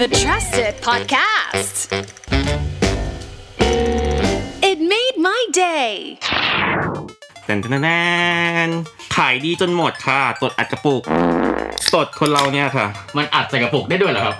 [0.00, 1.76] the trusted podcast.
[4.70, 5.92] It made my day.
[7.44, 7.88] แตนแน
[8.66, 8.68] น
[9.16, 11.02] ขายดีจนหมดค่ะตดอัดกระปุก
[11.94, 12.86] ตดคนเราเนี่ยค่ะ
[13.16, 14.36] มันอัดใส่กระปุกได้ด้วยเหรอครับ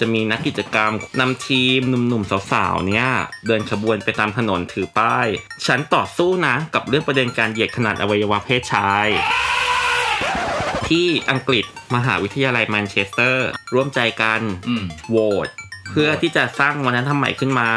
[0.00, 3.06] จะมีนักกิจกรรมนำทีมหนุ่มๆสาวๆเนี่ย
[3.46, 5.26] เดินขบวนไปตามถนนถือป้าย
[5.66, 9.08] ฉันต่อสู้นะ กับเรื่องประเด็นการเหยียดขนาดอวัยวะเพศชาย
[10.92, 11.64] ที่อังกฤษ
[11.94, 15.48] มหาวิทยาลัยแมนเชสเตอร์ ร่วมใจกันอืม โหวต
[15.90, 17.70] เพื่อที่จะสร้างวัฒนธรรมใหม่ขึ้นมา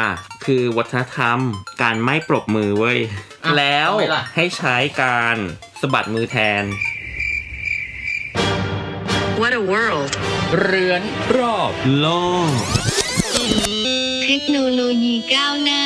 [0.44, 1.38] คือวัฒนธรรม
[1.82, 2.98] การไม่ปรบมือเว้ย
[3.44, 5.36] อะแล้วทำไมล่ะ ให้ใช้การ
[5.80, 6.64] สะบัดมือแทน
[9.40, 10.10] What a world.
[10.60, 11.02] เรือน
[11.38, 12.06] รอบโล
[12.48, 12.50] ก
[14.24, 15.84] เทคโนโลยีก้าวหน้า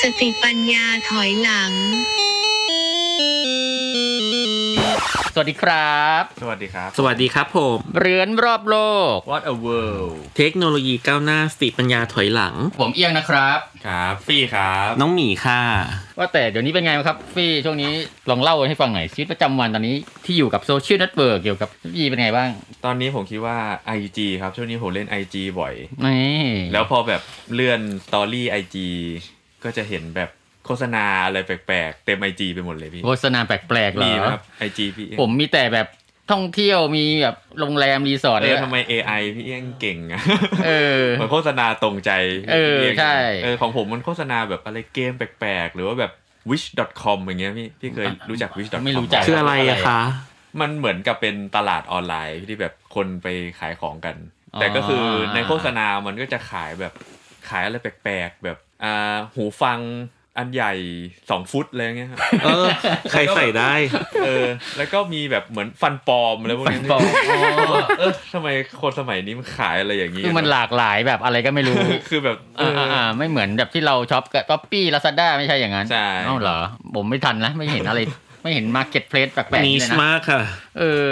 [0.00, 1.72] สติปัญญาถอยหลัง
[5.34, 8.76] สวัสดีครับ สวัสดีครับ สวัสดีครับผมเรื้อนรอบโล
[9.14, 15.62] ก What a world เทคโนโลยีก้าวหน้าสติปัญญาถอยหลัง ผมเอียงนะครับ ครับพี่ครับน้องหมีค่ะ
[16.18, 17.92] ว่าแต่เดี๋ยวนี้เป็นไงบ้างครับพี่ช่วงนี้
[18.30, 22.50] ลองเล่าให้ฟังหน่อยชีวิตประจำวันตอนนี้ที่อยู่กับ social network เกี่ยวกับพี่เป็นไงบ้าง
[22.84, 23.58] ตอนนี้ผมคิดว่า
[23.98, 27.22] IG ครับช่วงนี้ผมเล่น IG บ่อย นี่แล้วพอแบบ
[27.54, 28.76] เลื่อน story IG
[29.64, 35.88] ก็จะเห็นแบบโฆษณาอะไรแปลกๆ เต็ม IG ไปหมดเลยพี่โฆษณาแปลกๆเหรมีอไหมครับ IG พี่เอี้ยงผมมีแต่แบบ
[36.32, 40.22] ท่องเที่ยวมีแบบโรงแรมรีสอร์ทเอเนี่อยทำไม AI พี่เอี้ยงเก่งอะ
[40.66, 42.10] เออ เหมือนโฆษณาตรงใจ
[42.52, 46.12] เออพี่เอี้ยงใช่ เออของผมมันโฆษณาแบบอะไรเกมแปลกๆ หรือว่าแบบ
[46.50, 50.00] wish.com อย่างเงี้ยพี่พี่เคยรู้จัก wish.com ไม่รู้จัก คืออะไรอะคะ
[50.60, 53.26] มันเหมือนกับเป็นตลาดออนไลน์ที่แบบคนไป
[53.60, 54.16] ขายของกัน
[54.54, 55.04] อ๋อ แต่ก็คือ
[55.34, 56.92] ในโฆษณามันก็จะขายแบบ
[57.48, 59.78] ขายอะไรแปลกๆ แบบอ่าหูฟัง
[60.38, 60.72] อันใหญ่
[61.30, 62.66] สองฟุตอะไรเงี้ยครับเออ
[63.12, 63.72] ใครใส่ได้
[64.24, 67.00] เออ แล้วก็มีแบบเหมือนฟันปลอมอะไรพวกนี้บอก
[67.30, 67.40] อ๋อ
[67.98, 68.48] เออทำไม
[68.80, 71.76] คนสมัยนี้มันขายอะไรอย่างนี้คือมันหลากหลายแบบอะไรก็ไม่รู้
[72.08, 76.58] คือแบบเออ่าออ่าไม่เหมือนแบบที่เราช็อปกับ Shopee Lazada ไม่ใช่อย่างนั้นใช่เอ้าเหรอ
[76.94, 78.00] ผมไม่ทันนะ ไม่เห็นอะไร
[78.42, 80.40] ไม่เห็น marketplace แปลกๆนีเลชยนะมากค่ะ
[80.78, 81.08] เออ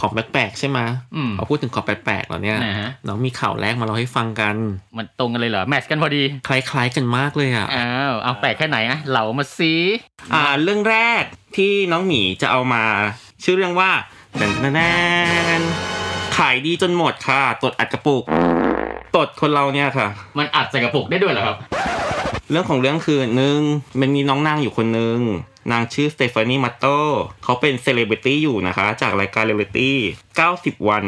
[0.00, 0.78] ของแปลกๆใช่ไหม
[1.16, 4.56] อืมพอพูดถึงของแปลกๆแล้วเนี่ยอ่าฮะน้องมีข่าวแรกมาเล่าให้ฟังกัน
[4.96, 9.72] มันตรงกันเลยเหรอ แมทช์กันพอดี คล้ายๆกันมากเลยอะอ้าวเอาแปลกแค่ไหนอะเหลามาซี
[10.34, 11.22] อ่า เรื่องแรก
[11.56, 12.82] ที่น้องหมีจะเอามา
[13.44, 13.90] ชื่อเรื่องว่า
[14.36, 14.80] แตนแตนแต
[15.60, 15.62] น
[16.36, 18.22] ขายดีจนหมดค่ะตดอัดกระปุก
[19.16, 20.08] ตดคนเราเนี่ยค่ะ
[20.38, 21.56] มันอัดใส่กระปุกได้ด้วยเหรอครับ
[22.50, 23.58] เรื่องของเรื่องคือหนึ่ง
[24.00, 25.18] มันมีน้องนางอยู่คนหนึ่ง
[25.72, 26.84] นางชื่อสเตฟานีมัตโต
[27.44, 29.98] เขาเป็นเซเลบริตี้อยู่นะคะ จากรายการเรียลลิตี้
[30.40, 31.04] 90 วัน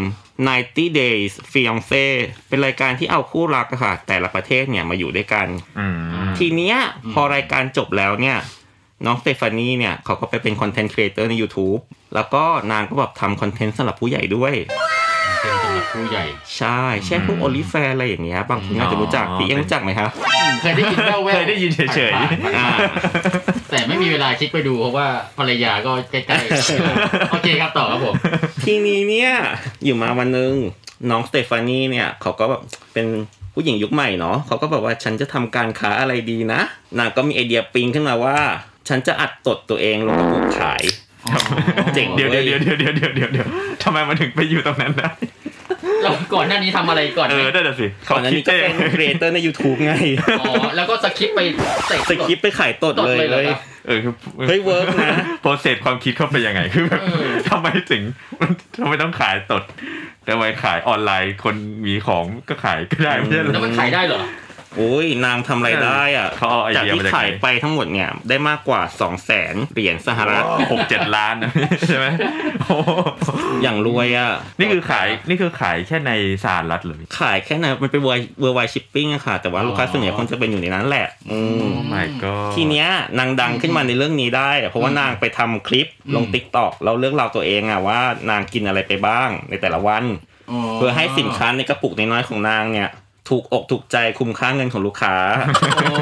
[0.48, 2.06] 90 days fiance
[2.48, 5.46] เป็นรายการที่เอาคู่รักอะค่ะ แต่ละประเทศเนี่ยมาอยู่ด้วยกัน
[5.78, 5.96] อืม
[6.38, 6.76] ทีเนี้ย
[7.12, 8.38] พอรายการจบแล้วเนี่ย
[9.06, 11.80] น้องสเตฟานีเนี่ยเขาก็ไปเป็น content creator ใน YouTube
[12.14, 14.54] แล้วก็นางก็แบบทำ content สำหรับผู้ใหญ่ด้วย
[15.42, 16.24] เป็นสำหรับผู้ใหญ่
[16.58, 20.10] ใช่เช่นพวก OnlyFans อะไรอย่างเงี้ย บางคนอาจจะรู้จักพี่เอ็งรู้จักไหมครับ
[20.62, 22.68] เคยได้ยินแว่วๆเคยได้ยินเฉยๆ อ่า
[23.70, 25.06] แต่ไม่มีเวลาคลิกไปดูเพราะว่า
[25.38, 28.14] ภรรยาก็ใกล้ๆ โอเคครับต่อครับผม
[28.64, 29.30] ทีนี้เนี่ย
[29.84, 30.54] อยู่มาวันหนึ่ง
[31.10, 33.06] น้องสเตฟานีเนี่ยเขาก็แบบเป็น
[33.54, 36.60] ผู้หญิงยุคใหม่เนาะเขาก็บอกว่าฉันจะทำการค้าอะไรดีนะ
[36.98, 38.36] นางก็มีไอเดียปิ๊งขึ้นมาว่า
[38.88, 40.82] ฉันจะอัดตดตัวเองลงกระปุกขาย
[41.94, 43.46] เจ๋งเดี๋ยวว้เดี๋ยวเดี๋ยวเดี๋ยวเดี๋ยวเดี๋ยวเดี๋ยว
[43.82, 45.10] ทำไมมันถึงไปอยู่ตรงนั้นได้
[46.02, 49.92] เราก่อนหน้านี้ทำอะไรก่อนเอไหมอได้แต่สิก่อนหน้านี้ก็เป็นครีเอเตอร์ใน YouTube ไง
[50.40, 51.40] อ๋อแล้วก็สคริปต์ไป
[51.88, 54.12] เตะสคริปต์ไปขายตดตดเลยเลยเหรเลอยครับเออคือ
[54.48, 58.02] เฮ้ยเวิร์กนะโปรเซสความคิดเข้าไปยังไงคือแบบเออทำไมถึง
[58.80, 59.62] ทำไมต้องขายตด
[60.24, 61.56] แต่ไมขายออนไลน์คน
[61.86, 64.20] มีของก็ขายก็ได้ไม่ใช่เหรอแล้วมันขายได้เหรอ
[64.76, 71.52] โอ้ยนางทำอะไรได้อะเขาเอาไอจากเดียที่มาจากไหน ขายไปทั้งหมดเนี่ย ได้มากกว่า2 0 0แสนเหรียญสหรัฐหกเจ็ดล้านนะ
[71.86, 72.06] ใช่ไหม
[72.60, 72.90] โอ้โห
[73.62, 76.12] อย่างรวยอะ นี่คือขายนี่คือขายแค่ใน
[76.44, 88.00] สหรัฐเหรอขายแค่นั้นมันเป็น worldwide shipping อะค่ะ แต่ว่าลูกค้าส่วนใหญ่คนจะเป็นอยู่ในนั้นแหละ อืมโอ้ my god ทีเนี้ยนางดังขึ้นมาในเรื่องนี้ได้อะเพราะว่านางไปทำคลิปลงอืม TikTok เล่าเรื่องราวตัวเองอะว่า
[88.30, 90.04] นางกินอะไรไปบ้างในแต่ละวัน
[90.74, 92.88] เพื่อให้สินค้าในกระปุกน้อยๆของนางเนี่ย
[93.28, 95.16] ถูกอกถูกใจคุ้มค่าเงินของลูกค้า
[95.74, 95.94] โอ้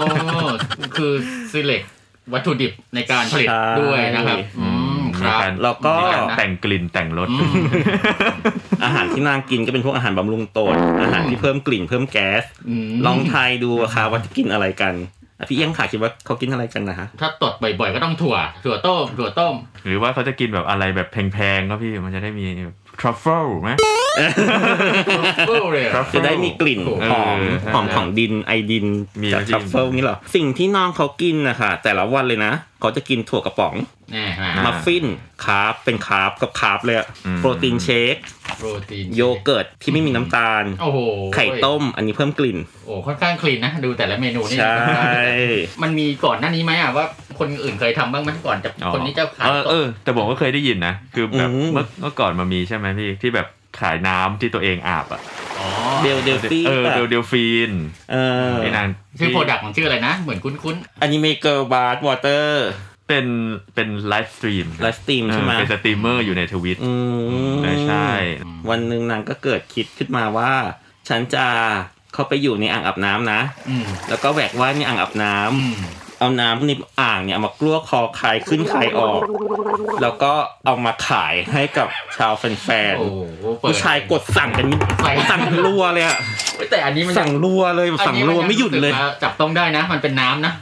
[0.97, 1.13] คือ
[1.53, 1.87] select
[2.33, 4.69] วัตถุดิบในการผลิตใช่ด้วยนะครับอื
[4.99, 7.53] มคมีรับการแล้วก็มีารแต่งกลิ่นแต่งรสอืม
[8.85, 12.45] อาหารที่นางกินก็เป็นพวกอาหารบำรุงตดอาหารที่เพิ่มกลิ่นเพิ่มแก๊ส
[12.89, 14.95] มลองทายดูอะค่ะว่าจะกินอะไรกัน
[15.39, 19.55] อะพี่เอี้ยงขาคิดว่าเขากินอะไรกันนะฮะถ้าตดบ่อยๆก็ต้องถั่ว ถั่วต้มถั่วต้ม
[19.87, 22.47] หรือว่าเขาจะกินแบบอะไรแบบแพงๆก็พี่มันจะได้มี
[23.01, 23.71] ทรัฟเฟิลไหม
[25.73, 28.87] เลยอะจะได้มีกลิ่นเออหอมใช่หอมของดินไอดิน
[29.21, 33.75] มีจากน้ำจิ้มทรัฟเฟิลนี่เหรอ สิ่งที่น้องเขากินนะคะแต่ละวันเลยนะ เขาจะกินถั่วกระป๋อง
[34.13, 35.05] แน่มาอ่ามัฟฟิน
[35.45, 38.17] carb เป็น carb กับ carb เลยอะอืม protein shake
[38.59, 40.99] โปรตีนโยเกิร์ตที่ไม่มีน้ำตาลโอ้โห
[41.35, 44.75] ไข่ต้ม อันนี้เพิ่มกลิ่น โอ้ค่อนข้าง clean นะ ดูแต่ละเมนูนี่ใช่
[45.83, 47.07] มันมีก่อนหน้านี้ไหมอะว่า
[47.41, 53.47] คนอื่นเคยทำบ้างไหมก่อนจะอ๋อคนนี้จะขายเออตเออแต่ผมก็เคยได้ยินนะ คือแบบอืมเมื่อเมื่อก่อนมันมีใช่ไหมพี่ที่แบบ
[53.81, 55.21] ขายน้ำที่ตัวเองอาบอะ
[55.61, 55.69] อ๋อ
[56.03, 57.73] Belle Delphine เออป่ะเดล Delphine
[58.13, 58.17] เอ
[58.51, 58.87] อไอ้นาง
[59.19, 62.69] ชื่อที่ product มันชื่ออะไรนะ เหมือนคุ้นอันนี้ gamer girl bath water
[63.09, 63.27] เป็น
[63.75, 66.93] เป็น livestream livestream ใช่ไหมเป็นสตรีมเมอร์อยู่ใน Twitch อื
[67.53, 68.09] มเออใช่
[68.71, 70.53] วันหนึ่งนางก็เกิดคิดขึ้นมาว่า
[71.09, 71.47] ฉันจะ
[72.15, 75.77] เข้าไปอยู่ในอ่างอาบน้ำนะๆอืมแล้วก็แหวกว่ายในอ่างอาบน้ำอืม
[76.21, 76.71] เอาน้ำใน
[77.01, 79.21] อ่างเนี่ยเอามากลั้วคอคายขึ้นคายออก
[80.03, 80.33] แล้วก็
[80.67, 84.67] เอามาขายให้กับชาวแฟนโอ้โหๆเปิดผู้ชายกดสั่งกัน
[85.01, 86.19] ใส่สั่งรัวเลยอะ
[86.57, 90.53] เฮ้ยแต่อันนี้มันสั่งรัวเลยสั่งรัวไม่หยุดเลยอันนี้มันรู้สึกว่าจับต้องได้นะ มันเป็นน้ำนะ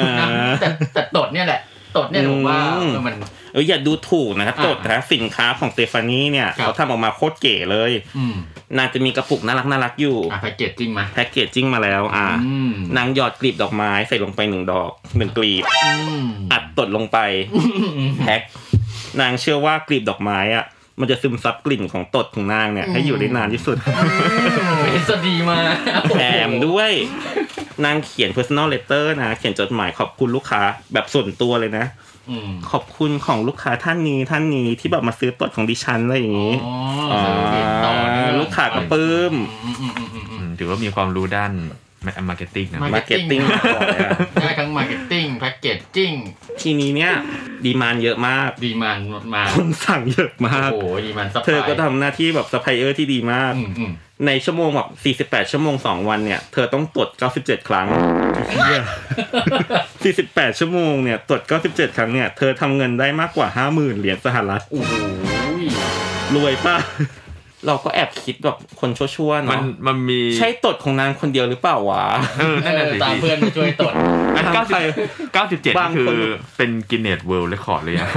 [0.00, 1.60] อ่าน้ำแต่แต่ตดเนี่ยแหละ
[1.96, 3.14] ตดเนี่ยผมว่าอืมเออมัน
[3.52, 8.34] เอออย่าดูถูกนะครับอ่าตดนะสินค้าของสเตฟานี่เนี่ยครับเขาทำออกมาโคตรเก๋เลยอืม
[8.78, 17.18] นางจะมีกระปุกน่ารักน่ารักอยู่อะแพ็กเกจจริงมาแพ็กเกจจิ้งมาแล้ว อ่าอืมนางหยอดกลีบดอกไม้ใส่ลงไปหนึ่งดอกหนึ่งกลีบอืมอัดตดลงไป
[18.20, 18.40] แพ็ก
[19.20, 20.64] นางเชื่อว่ากลีบดอกไม้อะ
[21.00, 23.76] มันจะซึมซับกลิ่นของตดของนางเนี่ย ให้อยู่ได้นานที่สุด
[24.90, 25.58] เอสดีมา
[26.10, 26.90] แถมด้วย
[27.84, 30.60] นางเขียน personal letter นะ เขียนจดหมายขอบคุณลูกค้า
[30.92, 31.84] แบบส่วนตัวเลยนะ
[32.30, 41.52] อืมขอบคุณของลูกค้าท่านนี้ท่านนี้ที่แบบมาซื้อตดของดิฉันอะไรอย่างนี้อ๋อ service ต่อเนื่องลูกค้าก็ปลื้มอืมอืมอืมอืมอืมถือว่ามีความรู้ด้าน
[42.06, 46.12] marketing นะมา marketing มาก่อนเลยอะได้ทั้ง marketing packaging
[46.62, 47.12] ทีนี้เนี่ย
[47.64, 48.98] demand เยอะมาก demand
[49.34, 53.92] มาคนสั่งเยอะมากโอ้โห demand supply เธอก็ทำหน้าที่แบบซัพพลายเออร์ที่ดีมากอืมอืม
[54.26, 54.80] ในชั่วโมงแบ
[55.22, 57.08] บ 48 ชั่วโมง 2 วันเนี่ย เธอต้องตรวจ
[57.38, 57.86] 97 ครั้ง
[59.82, 64.92] 48 ชั่วโมงเนี่ยตรวจ97 ครั้งเนี่ย เธอทำเงินได้มากกว่า 50,000 เหรียญสหรัฐโอ้โห
[66.34, 66.76] รวยป่ะ
[67.66, 72.04] เราก็แอบคิดแบบคนชั่วๆมันเนาะมันมีใช่ตดของนางคนเดียวหรือเปล่าวะ
[72.38, 73.92] เออนั่นแหละสิตามเพื่อนมาช่วยตด
[74.36, 74.74] อันเก้าสิบ
[75.34, 76.16] เก้าสิบเจ็ดบางนี่คือคน
[76.56, 78.10] เป็นกินเนสเวิลด์เรคคอร์ดเลยอะ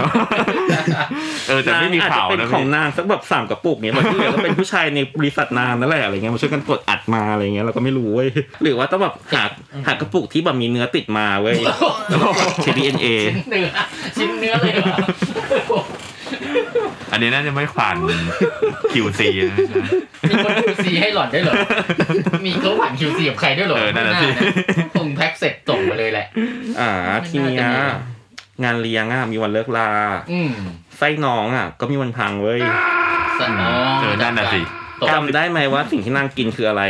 [1.47, 8.29] เออ แต่ไม่มีนงข่าวอาจจะเป็นะนของพี่นางสักแบบสามกระปุกเนี่ยแบบที่เหลือก็เป็นผู้ชายในบริษัทนางนั่นแหละอะไรเงี้ยมาช่วยกันตรวจอัดมาอะไรเงี้ยเราก็ไม่รู้เว้ย
[8.63, 9.43] หรือว่าต้องแบบหา
[9.87, 11.57] หากระปุกที่แบบมีเนื้อติดมาเว้ย
[12.63, 13.67] ใช้ DNA ชิ้นเนื้อ
[14.17, 14.95] ชิ้นเนื้อเลยเหรอ
[15.77, 15.82] อั
[17.15, 17.95] นนี้น่าจะไม่ผ่าน
[18.93, 19.21] QC
[19.51, 19.57] นะ
[20.29, 21.53] มีคน QC ให้หล่อนได้เหรอ
[22.45, 24.27] มีเขาผ่าน QC กับใครด้วยเหรอเออนั่นน่ะสิ
[24.93, 26.27] คงแพ็กเสร็จส่งไปเลยแหละ
[26.79, 29.89] อ่าไม่ทีเนี้ยน่าจะมีงานเลี้ยงอะ มีวันเลิกลา
[30.31, 30.51] อืม
[30.97, 32.61] ไส้น้องอะ ก็มีวันพังเว้ย
[33.39, 34.61] สนองเออนั่นน่ะสิ
[35.01, 36.83] ตกจำได้ไหมว่าสิ่งที่นางกินคืออะไร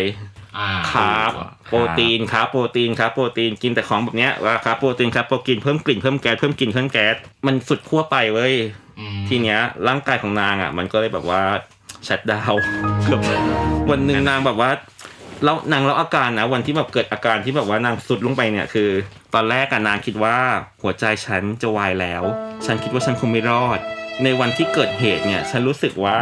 [0.58, 1.32] อ่า carb
[1.68, 7.16] โปรตีน carb โปรตีน carb โปรตีนกินแต่ของแบบเนี้ยว่า carb โปรตีน carb โปรตีนเพิ่มกลิ่นเพิ่มแก๊สเพิ่มกลิ่นเพิ่มแก๊ส
[7.46, 8.83] มันสุดขั้วไปเว้ยอืม
[9.30, 11.42] ทีเนี้ยร่างกายของนางอะ มันก็เลยแบบว่า
[12.08, 12.64] ชัดดาวน์
[13.04, 13.22] เกือบ
[13.92, 14.72] วันหนึ่งนางแบบว่า
[15.44, 18.90] แล้วนางเล่าอาการนะวันที่แบบเกิดอาการที่แบบว่านางสุดลงไปเนี่ยคือ
[19.34, 20.38] ตอนแรกอะนางคิดว่า
[20.82, 22.24] หัวใจฉันจะวายแล้ว
[22.66, 23.80] ฉันคิดว่าฉันคงไม่รอด
[24.24, 26.18] ในวันที่เกิดเหตุเนี่ย ฉันรู้สึกว่า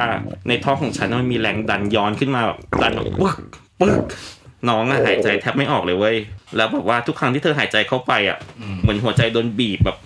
[0.47, 3.38] ในท้องของฉันมันมีแรงดันย้อนขึ้นมาแบบดันแบบปึ๊ก
[3.79, 3.95] ปึ๊ก
[4.69, 6.15] น้องอะหายใจแทบไม่ออกเลยเว้ย
[6.56, 9.97] แล้วแบบว่าทุกครั้งที่เธอหายใจเข้าไปอะอืมเหมือนหัวใจโดนบีบแบบ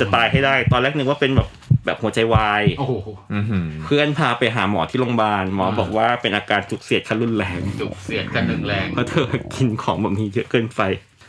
[0.00, 1.48] จะตายให้ได้ ตอนแรกนึกว่าเป็นแบบ
[1.84, 2.92] แบบหัวใจวายโอ้โห
[3.32, 10.80] อื้อหือเพื่อนพาไปหาหมอที่โรงพยาบาลหมออ่าบอกว่าเป็นอาการจุกเสียดขั้นรุนแรง จุกเสียดกันหนึ่งแรงเพราะเธอกินของแบบนี้เยอะเกินไป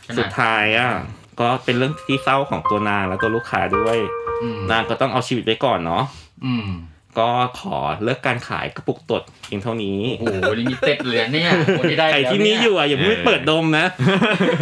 [0.06, 0.90] ขนาดสุดท้ายอะ
[1.40, 3.98] ก็เป็นเรื่องที่เศร้าของตัวนางและตัวลูกค้าด้วย
[4.42, 6.04] อืมนางก็ต้องเอาชีวิตไว้ก่อนเนาะ
[6.46, 6.68] อืม
[7.18, 13.86] ก็ขอเลิกการขายกระปุกตดเพียงเท่านี้โอ้โหลิมิเต็ดเลยเนี่ยคนที่ได้ใครแล้วที่นี่อยู่อะอย่าเพิ่งไปเปิดดมนะ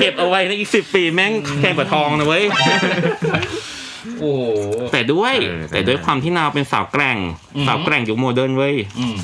[0.00, 2.44] เก็บเอาไว้ในอีกสิบปีแม่งแพงกว่าทองนะเว้ย
[4.20, 4.42] โอ้โห
[4.92, 7.18] แต่ด้วยเออแต่ด้วยความที่นางเป็นสาวแกร่ง
[7.56, 9.16] อืมสาวแกร่งยุคโมเดิร์นเว้ยอืม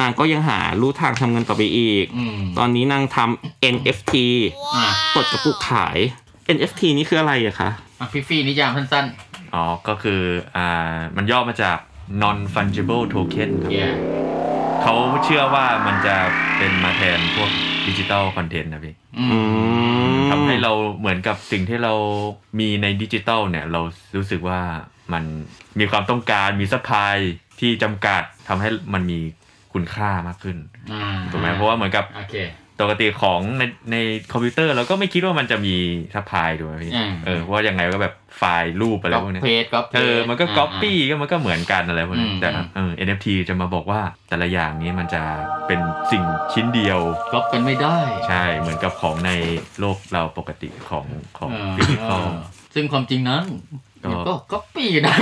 [0.00, 4.14] นางก็ยังหาลู่ทางทำเงินต่อไปอีก อืมตอนนี้นางทำ NFT
[4.74, 5.98] อะตดกระปุกขาย
[6.56, 7.70] NFT นี่คืออะไรอะคะ
[8.00, 9.06] อะพี่ฟี่นิยามสั้น
[9.54, 10.20] อ๋อ ก็คือ
[10.56, 11.78] อ่า มันย่อมาจาก
[12.22, 13.88] non fungible token ครับๆเย่
[14.82, 14.94] เขา
[15.24, 16.16] เชื่อว่ามันจะ
[16.58, 17.50] เป็นมาแทนพวก
[17.88, 19.38] digital content นะพี่อือื
[20.12, 21.94] มมทำให้เราเหมือนกับสิ่งที่เรา
[22.58, 23.80] มีในดิจิตอลเนี่ย เรา
[24.16, 24.60] รู้สึกว่า
[25.12, 25.24] มัน
[25.78, 27.16] มีความต้องการมี supply
[27.60, 29.18] ที่จำกัดทำให้มันมี
[29.72, 30.56] คุณค่ามากขึ้น
[30.92, 32.34] อ่าถูกไหมเพราะว่าเหมือนกับโอเค
[32.82, 33.96] ปกติของในใน
[34.32, 35.76] คอมพิวเตอร์เราก็ไม่คิดว่ามันจะมี
[36.14, 45.22] supply ถูกไหมพี่อืมเออเพราะว่ายังไงก็แบบไฟล์รูปอะไรก๊อปพวกเนี้ยเพจก๊อปเออมันก็ก๊อปปี้ก็มันก็เหมือนกันอะไรพวกนี้อืมแต่เออ NFT จะมาบอกว่าแต่ละอย่างนี้มันจะ
[45.66, 45.80] เป็น
[46.12, 47.00] สิ่งชิ้นเดียว
[47.32, 49.30] ก๊อปกันไม่ได้ ใช่เหมือนกับของใน
[49.80, 51.06] โลกเราปกติของ
[51.38, 52.26] ของเออฟิสิกอล
[52.74, 53.44] ซึ่งความจริงนั้น
[54.04, 55.14] ก็ก็ก็ปีนะ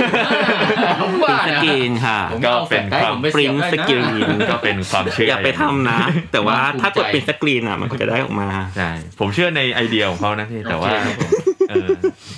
[1.23, 5.99] ว่าสนะ กรีนค่ะผมก็เอาเป็นแฟลชไดรฟ์ความผมไปปริเสียนบได้สกรีนะนก็เป็นความเชื่ออย่าไปทำนะ
[6.31, 11.31] แต่ว่าความภูมิใจถ้ากดเป็นสกรีนอะ มันก็จะได้ออกมา ใช่ผมเชื่อในไอเดียของเขานะพี่แต่ว่าโอเคครับผม
[11.69, 11.87] เออ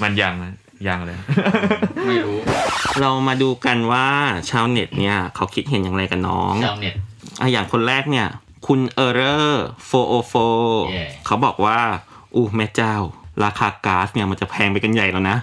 [0.03, 0.53] มันยังนะ
[0.87, 1.17] ยังเลย
[2.07, 2.37] ไม่รู้
[3.01, 4.07] เรามาดูกันว่า
[4.49, 6.93] ชาวเน็ตเนี่ย เขาคิดเห็นอย่างไรกับน้องชาวเน็ต
[7.41, 8.27] อะอย่างคนแรกเนี่ย
[8.67, 10.33] คุณเออร์เรอร์โฟโอโฟ
[10.95, 11.79] Yeah เขาบอกว่า
[12.35, 12.95] อู้แม่เจ้า
[13.43, 15.37] ราคาก๊าซเนี่ยมันจะแพงไปกันใหญ่แล้วนะ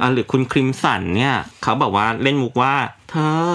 [0.00, 2.74] อะหรือคุณคริมสันเนี่ย เขาบอกว่าเล่นมุกว่า
[3.10, 3.16] เธ
[3.50, 3.54] อ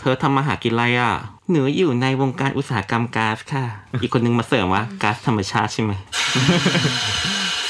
[0.00, 1.14] เธอทำมาหากินอะไรอะ
[1.50, 3.64] หนูอยู่ในวงการอุตสาหกรรมก๊าซค่ะ
[4.02, 5.92] อีกคนนึงมาเสริมว่าก๊าซธรรมชาติใช่ไหม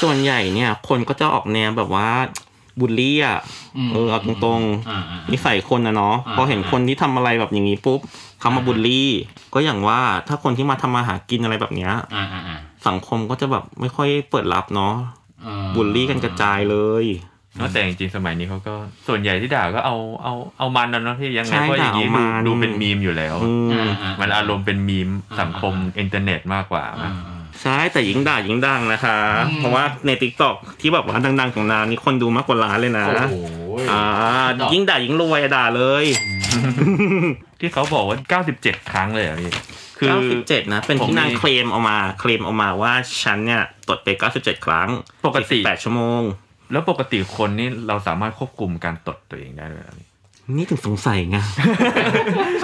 [0.02, 2.08] ส่วนใหญ่เนี่ย คนก็จะออกแนวแบบว่า
[2.80, 3.38] บูลลี่อะ
[3.86, 4.60] มเออเอาตรง
[4.90, 8.00] อ่าอ่าๆนิสัยคนนะเนาะอ่าพอเห็นคนที่ทำอะไรแบบอย่างนี้ปุ๊บ
[8.40, 9.10] เขามาบูลลี่
[9.54, 14.94] ก็อย่างว่าถ้าคนที่มาทำมาหากินอะไรแบบเนี้ยอ่าอ่าอ่า สังคมก็จะแบบไม่ค่อยเปิดรับเนาะ
[15.44, 17.06] อ่าบูลลี่กันกระจายเลย
[17.72, 18.74] แต่จริงๆสมัยนี้เขาก็
[19.08, 25.08] ส่วนใหญ่ที่ด่าก็เอาเอาเอามันนะเนาะที่ยังไงใช่เพราะอย่างนี้ด่าดูเอามันดูเป็นมีมอยู่แล้วอืมอ่าอ่ามันอารมณ์เป็นมีม
[25.40, 29.18] สังคมอินเทอร์เน็ตมากกว่าอ่านะอ่าใช่แต่ยิงด่ายิงดังนะคะ
[29.48, 33.36] อืมเพราะว่าในติ๊กต็อกที่แบบว่าดัง ๆ ของนางนี่คนดูมากกว่าล้านเลยนะโอ้โห
[33.90, 34.02] อ่า
[34.72, 36.04] ยิ่งด่ายิ่งรวยอะด่าเลย
[37.60, 38.16] ที่เขาบอกว่า
[38.54, 39.52] 97 ครั้งเลยเหรอพี่
[39.98, 40.10] คือ
[40.42, 44.88] 97นะเป็นผมที่นางมีเคลมเอามาเคลมเอามาว่าฉันเนี่ยตดไป 97 ครั้ง
[45.26, 46.22] ปกติ8ชั่วโมง
[46.72, 50.06] แล้วปกติคนนี่เราสามารถควบคุมการตดตัวเองได้เลยเหรอพี่
[50.56, 51.38] นี่ถึงสงสัยไง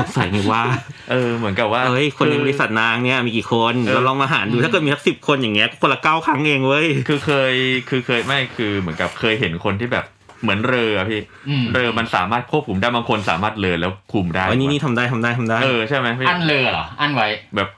[0.01, 0.63] สงสัยไงว่า
[1.11, 7.55] เออเหมือนกับว่าเอ้ยคนในอบริษัทนางเนี่ยมีกี่คนเออเราลองมาหารดูถ้าเกิดมีสักสิบคนอย่างเงี้ยคนละเก้าครั้งเองเว้ยคือเคย
[7.89, 10.05] คือเคยไม่คือเหมือนกับเคยเห็นคนที่แบบ
[10.45, 17.71] เหมือนเรืออะพี่อืมเรือมันสามารถควบคุมได้บางคนสามารถเรือแล้วคุมได้อันนี้นี่ทำได้ทำได้ทำได้เออใช่ไหมพี่อันเลอเหรออันไว้แบบ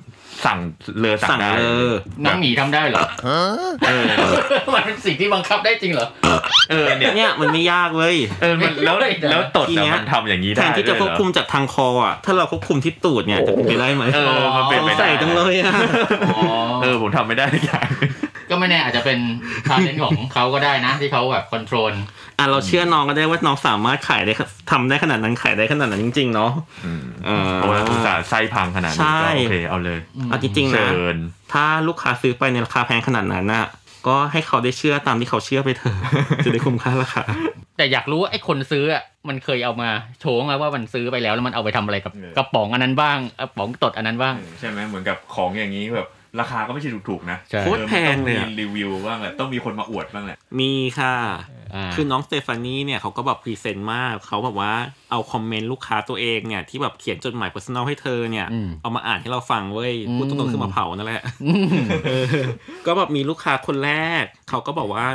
[0.46, 0.58] สั่ง
[0.99, 1.92] เรือสั่สั่งงได้เลอ
[2.25, 3.02] น้องหมีทำได้เหรอ
[3.87, 4.04] เออ
[4.75, 6.06] มันเป็นสิ่งที่บังคับได้จริงเหรอ
[6.70, 15.73] เออเนี่ยเนี่ยมันไม่ยากเว้ยเออมันแล้วไม่ได้แล้วตดทีอะเนี้ยมันทำอย่างนี้แทได้นที่จะด้วยควบเหรอคุมจากทางคออะถ้าเราควบคุมที่ตูดเนี่ยจะเป็นไปได้ไหมเออมันเป็นสไปงได้สัยจังเลยอะ
[16.37, 16.42] อ๋อ
[16.82, 17.88] เออผมทำไม่ได้ทุกอย่าง
[18.50, 19.18] ก็ไม่แน่อาจจะเป็น
[19.68, 21.92] ทาเลนต์ของเขาก็ได้นะ ที่เขาแบบคอนโทรล
[22.38, 24.33] อะเราเชื่อน้องก็ได้ว่าน้องสามารถขายได้
[24.71, 26.50] ทำได้ขนาดนั้นขายได้ขนาดนั้นจริง ๆ เนาะ
[27.26, 29.99] เออเพราะว่าอุตส่าห์ไส้พังขนาดนี้ใช่ก็โอเคเอาเลย
[30.31, 31.16] เอาจริงๆเชินะญ
[31.52, 33.66] ถ้าลูกค้าซื้อไปในราคาแพงขนาดนั้นน่ะ
[34.07, 35.97] ก็ให้เขาได้เชื่อตามที่เขาเชื่อไปเถอะ
[36.45, 37.23] จะได้คุ้มค่าราคา
[37.76, 39.88] แต่อยากรู้ว่าไอ้คนซื้ออะมันเคยเอามา
[40.21, 46.07] โชว์มาว่ามันซื้อไปแล้วแล้วมันเอาไปทำอะไรกับเออกระป๋องอันนั้นบ้างกระป๋องตดอันนั้นบ้างใช่ไหมเหมือนกับของอย่างนี้แบบ
[46.40, 51.16] ราคาก็ไม่ใช่ถูกๆนะใช่โคตรแพงเลยอออะมันต้องมีรีวิวบ้างแหละต้องมีคนมาอวดบ้างแหละ มีค่ะ
[51.75, 54.73] อ่าคือน้องสเตฟานีเนี่ยเขาก็แบบพรีเซนต์มาก เขาแบบว่า
[55.11, 61.23] เอาคอมเมนต์ลูกค้าตัวเองเนี่ย ที่แบบเขียนจดหมาย personal ให้เธอเนี่ยอืมเอามาอ่านให้เราฟังเว้ยอืมพูดตรงๆคือมาเผานั่นแหละ
[62.07, 62.25] เออ
[62.87, 65.07] ก็แบบมีลูกค้าคนแรก เขาก็บอกว่า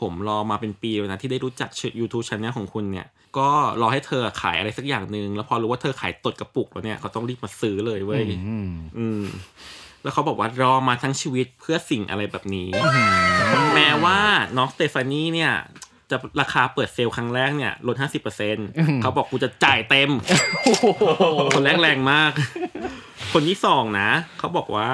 [0.00, 3.06] ผมรอมาเป็นปีแล้วนะที่ได้รู้จัก YouTube Channel ของคุณเนี่ย
[3.38, 3.48] ก็
[3.80, 9.22] รอให้เธอขายอะไรสักอย่างหนึ่งแล้วพอรู้ว่าเธอขายตดกระปุกแล้วเนี่ยเขาต้องรีบมาซื้อเลยเว้ยอืมอืม
[10.02, 12.68] แล้วเขาบอกว่ารอมาทั้งชีวิตเพื่อสิ่งอะไรแบบนี้
[13.74, 14.18] แม้ว่า
[14.56, 15.52] น้องสเตฟานีเนี่ย
[16.10, 17.96] จะราคาเปิดเซลล์ครั้งแรกเนี่ยลด
[18.48, 20.10] 50%เขาบอกกูจะจ่ายเต็ม
[21.54, 22.32] คนแรกแรงมาก
[23.32, 24.90] คนที่สองนะ เขาบอกว่า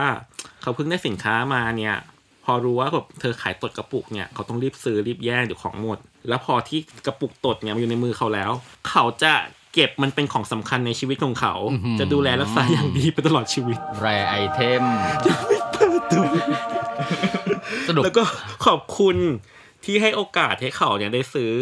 [0.63, 1.97] เขาเพิ่งได้สินค้ามาเนี่ย
[2.45, 5.99] พอรู้ว่าแบบเธอขายตดกระปุกเนี่ยเขาต้องรีบซื้อรีบแย่งเดี๋ยวของหมด
[6.29, 8.51] แล้วพอที่กระปุกตดเนี่ยมันอยู่ในมือเขาแล้ว
[8.89, 9.33] เขาจะ
[9.77, 14.85] เก็บมันเป็นของสำคัญในชีวิตของเขาอื้อหือจะดูแลรักษาอย่างดีไปตลอดชีวิต แรไอเทม
[17.89, 18.23] สรุปแล้วก็
[18.67, 19.17] ขอบคุณ
[19.85, 21.53] ที่ให้โอกาสให้เขาเนี่ยได้ซื้อ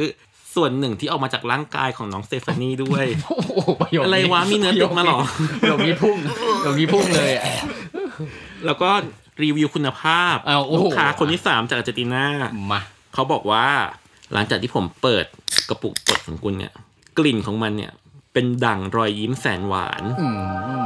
[0.54, 5.18] ส่วนหนึ่งที่ออกมาจากร่างกายของน้องสเตฟานีด้วยโอ้โหประโยคนี้อะไรวะมีเนื้อติดมาเหรอ
[5.60, 6.16] ประโยคนี้พุ่ง
[6.64, 7.44] ประโยคนี้พุ่งเลยอะ
[8.66, 8.90] แล้วก็
[9.42, 12.24] รีวิวคุณภาพอ้าวโอ้โหลูกค้าคนที่สามจากอาร์เจนตินา
[12.72, 12.80] มา
[13.14, 13.66] เขาบอกว่า
[14.32, 15.24] หลังจากที่ผมเปิด
[15.68, 16.72] กระปุกตดของคุณเนี่ย
[17.18, 17.92] กลิ่นของมันเนี่ย
[18.34, 20.40] เป็นดั่งรอยยิ้มแสนหวานอืม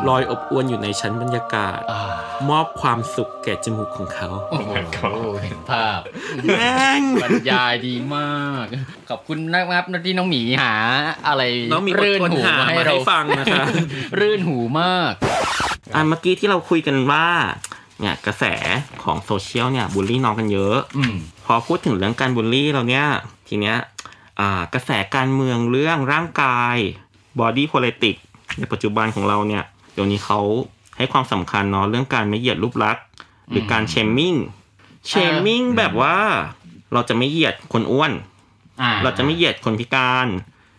[0.08, 2.02] ลอยอบอวนอยู่ในชั้นบรรยากาศอ่า
[2.50, 4.70] มอบความสุขแก่จมูกของเขาโอ้โห
[5.42, 6.00] เห็นภาพ
[6.46, 8.66] แม่งบรรยายดีมาก
[9.08, 10.76] ขอบคุณนะครับที่น้องหมีหา
[11.28, 13.64] อะไรน้องมีอดรื่นทนหูหามามาให้ให้เราฟังนะคะ
[14.20, 15.12] รื่นหูมาก
[15.94, 17.26] อะเมื่อกี้ที่เราคุยกันว่า
[18.00, 18.44] เนี่ยกระแส
[19.02, 21.14] ของโซเชียลเนี่ยบูลลี่น้องกันเยอะอืม
[21.46, 23.06] พอพูดถึงเรื่องการบูลลี่เราเนี่ย
[23.48, 23.76] ทีเนี้ย
[24.40, 26.76] อ่ากระแสการเมืองเรื่องร่างกาย
[27.40, 28.20] body politics
[28.58, 29.64] ในปัจจุบันของเราเนี่ย
[29.94, 30.40] เดี๋ยวนี้เขา
[30.96, 33.04] ให้ความสำคัญเนาะเรื่องการไม่เหยียดรูปลักษณ์
[33.50, 34.34] หรือการ shaming
[35.06, 36.16] shaming แบบว่า
[36.92, 38.12] เราจะไม่เหยียดคนอ้วน
[38.82, 40.28] อ่าเราจะไม่เหยียดคนพิการ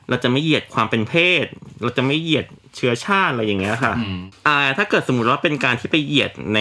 [0.10, 1.14] เราจะไม่เหยียดความเป็นเพ
[1.44, 1.46] ศ
[1.82, 2.46] เราจะไม่เหยียด
[2.76, 6.60] เชื้อชาติอะไรอย่างเงี้ยค่ะอืมอ่า ถ้าเกิดสมมติว่าเป็นการที่ไปเหยียดใน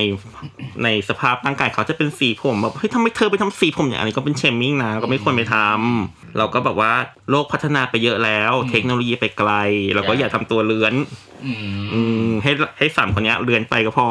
[0.84, 6.92] ในสภาพร่างกายเขาจะเป็นสีผมแบบเฮ้ยทำไมเธอไปทำสีผมอย่างนี้ก็เป็น shaming นะก็ไม่ควรไปทำเราก็แบบว่า
[7.30, 9.50] โลกพัฒนาไปเยอะแล้ว เทคโนโลยีไปไกล
[9.94, 10.94] เราก็อย่าทำตัวเลือน
[11.44, 11.56] อืม
[11.94, 14.08] อืมให้ให้สามคนเนี้ยเลือนไปก็พอ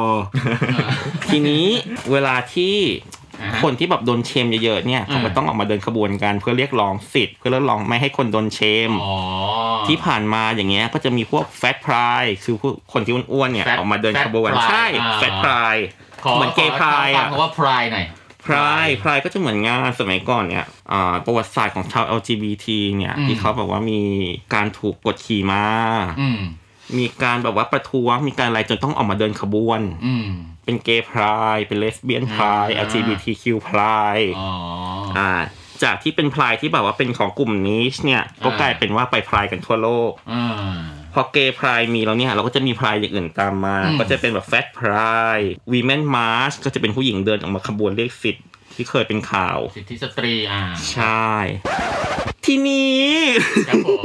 [1.30, 1.66] ทีนี้
[2.12, 3.17] เวลาที่อ่าฮะ
[3.64, 9.16] คนที่แบบโดนเชมเยอะๆเนี่ยเขาก็อืมต้องออกมาเดินขบวนกันเพื่อเรียกร้องสิทธิ์เพื่อเรียกร้องไม่ให้คนโดนเชมอ๋อ
[9.88, 15.76] ที่ผ่านมาอย่างเงี้ยก็จะมีพวกแฟตพรายคือผู้คนที่อ้วนๆเนี่ย Fat- ออกมาเดินขบวน Fat Pride ใช่อ่าแฟตพราย
[16.24, 18.06] ขอเหมือนเกย์ข pride ฟัอะงคำว่าพรายหน่อย
[18.46, 22.66] พรายพรายก็จะเหมือนงานสมัยก่อนเนี่ยอ่าประวัติศาสตร์ของชาว LGBT
[22.98, 24.02] เนี่ยอืมที่เขาแบบว่ามี
[24.54, 25.64] การถูกกดขี่มา
[26.22, 26.30] อื
[26.94, 30.28] มมีการแบบว่าประท้วงมีการอะไรจนต้องออกมาเดินขบวน อืม
[30.66, 34.50] เป็นเกย์พรายเป็นเลสเบี้ยนพราย อ่า LGBTQ พรายอ๋อ
[35.18, 35.32] อ่า
[35.84, 40.78] จากที่เป็นพรายที่แบบว่าเป็นของกลุ่มนิชเนี่ย ก็อ่าก กลายเป็นว่าไปพรายกันทั่วโลก อ่า
[41.14, 45.40] พอเกย์พรายมีแล้วเนี่ย เราก็จะมีพรายอย่างอื่นตามมา อืม ก็จะเป็นแบบแฟตพราย
[45.72, 48.46] วีแมนมาร์ชก็จะเป็นผู้หญิงเดินออกมาขบวนเรียกสิทธิ์
[48.78, 51.28] ที่เคยเป็นข่าว สิทธิสตรีอ่าใช่
[52.46, 53.06] ทีนี้
[53.68, 54.04] ครับผม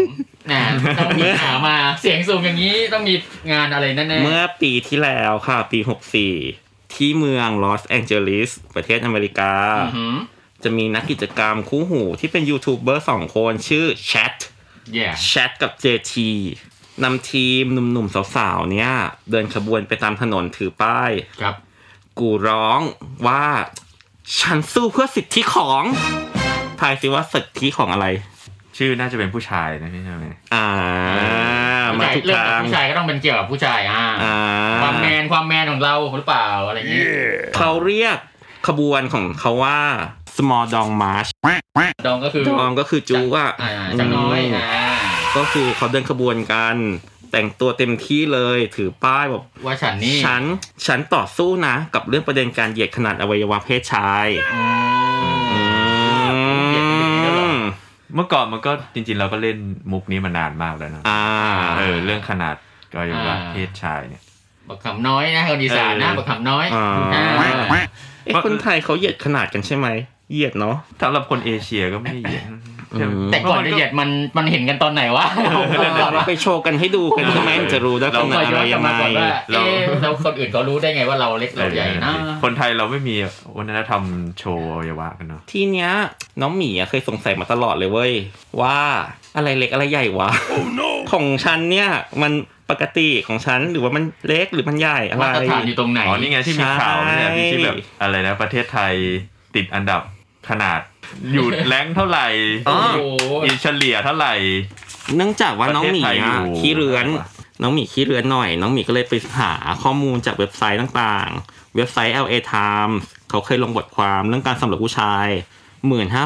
[0.52, 0.62] นะ
[0.98, 3.14] ต้องมีหามาเสียงสูงอย่างนี้ต้องมี
[3.52, 5.78] งานอะไรแน่ๆเมื่อปีที่แล้วค่ะ ปี
[6.36, 9.54] 64 ที่เมืองลอสแองเจลิสประเทศอเมริกา
[9.86, 10.14] อือหือ
[10.64, 14.34] จะมีนักกิจกรรมคู่หูที่เป็นยูทูบเบอร์สองคนชื่อแชท
[14.96, 16.14] yeah แชทกับ JT
[17.02, 18.92] นำทีมหนุ่มๆสาวๆเนี่ย
[19.30, 21.10] เดินขบวนไปตามถนนถือป้าย
[21.40, 21.54] ครับ
[22.18, 22.80] กูร้อง
[23.26, 23.44] ว่า
[24.40, 25.82] ฉันสู้เพื่อสิทธิของ
[26.80, 28.06] ทายสิว่าสิทธิของอะไร
[28.78, 30.66] ชื่อน่าจะเป็นผู้ชายนะพี่ใช่ไหมอ่า
[31.98, 34.36] มาถูกเรื่องทากับงผู้ชายก็ต้องเป็นเกี่ยวกับผู้ชายอ่าอ่า
[34.82, 37.02] ความแมนความแมนของเราหรือเปล่าอะไรอย่างนี้
[37.56, 38.16] เขาเรียก
[38.68, 39.78] ขบวนของเขาว่า
[40.36, 41.30] small dong march
[42.06, 44.94] ดองก็คือดองก็คือจูว่าอ่าจังน้อยอ่า
[45.36, 46.76] ก็คือเขาเดินขบวนกัน
[47.32, 50.42] แต่งตัวเต็มที่เลยถือป้ายแบบว่าฉันนี่ฉัน
[50.86, 54.62] ฉันต่อสู้นะ กับเรื่องประเด็นการเหยียดขนาดอวัยวะเพศชายอื
[55.36, 55.58] มอื
[56.68, 57.60] เหยียดกันอย่างนี้ด้วยเหรอม
[58.14, 59.56] เมื่อก่อนมันก็จริง ๆ เราก็เล่น
[59.92, 61.22] มุกนี้มานานมากแล้วนะอ่า
[61.78, 62.54] เออเรื่องขนาด
[62.94, 64.22] ก็ยังว่าเพศชายเนี่ย
[64.68, 67.82] บักขำน้อยนะคนอีสานนะเออบักขำน้อยอ่าอ่า
[68.24, 69.88] เอ๊ะคนไทยเขาเหยียดขนาดกันใช่ไหม
[70.32, 72.71] เหยียดเนาะสำหรับคนเอเชียก็ไม่ได้เหยียดใช่ไหมอืม
[73.32, 75.26] แต่ก่อนจะเหยียดมันมันเห็นกันตอนไหนวะ
[76.14, 83.14] เราไปโชว์กันให้ดูกันใช่ไหมจะรู้ได้ขเรานาดคอยอะย้ไรอนกลัยับงไงมาก่อนว่าเอ๊ะแล้วคนอื่นเขารู้ได้ไงว่าเราเล็กเราใหญ่นะคนไทยเราไม่มี
[83.56, 84.02] วัฒนธรรม
[84.38, 85.90] โชว์อวัยวะกันเนาะทีเนี้ย
[86.40, 88.12] น้องหมีอะเคยสงสัยมาตลอดเลยเว้ย
[88.60, 88.78] ว่า
[89.36, 90.30] อะไรเล็กอะไรใหญ่วะ
[91.12, 91.88] ของฉันเนี่ย
[92.22, 92.32] มัน
[92.70, 98.94] ปกติของฉันหรือว่ามันเล็กหรือมันใหญ่อะไรมาตรฐานอยู่ตรงไหนอ๋อนี่ไงที่มีข่าวเนี่ยใช่ที่แบบอะไรนะประเทศไทย
[99.54, 100.02] ติดอันดับ
[100.48, 100.80] ขนาด
[101.32, 102.26] อยู่แรงค์เท่าไหร่
[102.68, 104.34] อ๋อโอ้โหอีเฉลี่ยเท่าไหร่
[105.16, 107.06] เนื่องจากว่าน้องหมีประเทศไทยอยู่ อะขี้เรือน
[107.62, 112.94] น้องหมีขี้เรือนหน่อย น้องหมีก็เลยไปหาข้อมูลจากเว็บไซต์ต่างๆ เว็บไซต์ LA Times
[113.30, 115.28] เขาเคยลงบทความเรื่องการสำรวจผู้ชาย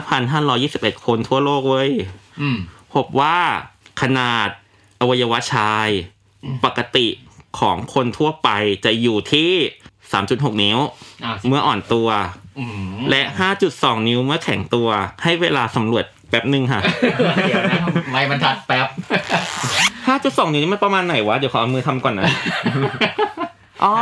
[0.05, 1.91] 15,521 คนทั่วโลกเว้ย
[2.41, 2.59] อืม
[2.95, 3.39] พบว่า
[4.03, 4.49] ขนาด
[5.01, 5.89] อวัยวะชาย
[6.65, 7.09] ปกติ
[7.61, 8.49] ของคนทั่วไป
[8.85, 9.51] จะอยู่ที่
[10.07, 10.79] 3.6 นิ้ว
[11.25, 12.46] อ่าเมื่ออ่อนตัวอืม
[13.11, 13.23] และ
[13.64, 14.88] 5.2 นิ้วเมื่อแข็งตัว
[15.23, 16.81] ให้เวลาสำรวจแป๊บหนึ่งค่ะ
[17.47, 17.79] เดี๋ยวนะ
[18.12, 18.87] ไม่บรรทัดแป๊บ
[20.07, 22.27] 5.2 นิ้วนี่มันประมาณไหนวะ เดี๋ยวขอเอามือทำก่อนนะ
[23.85, 23.95] อ๋อ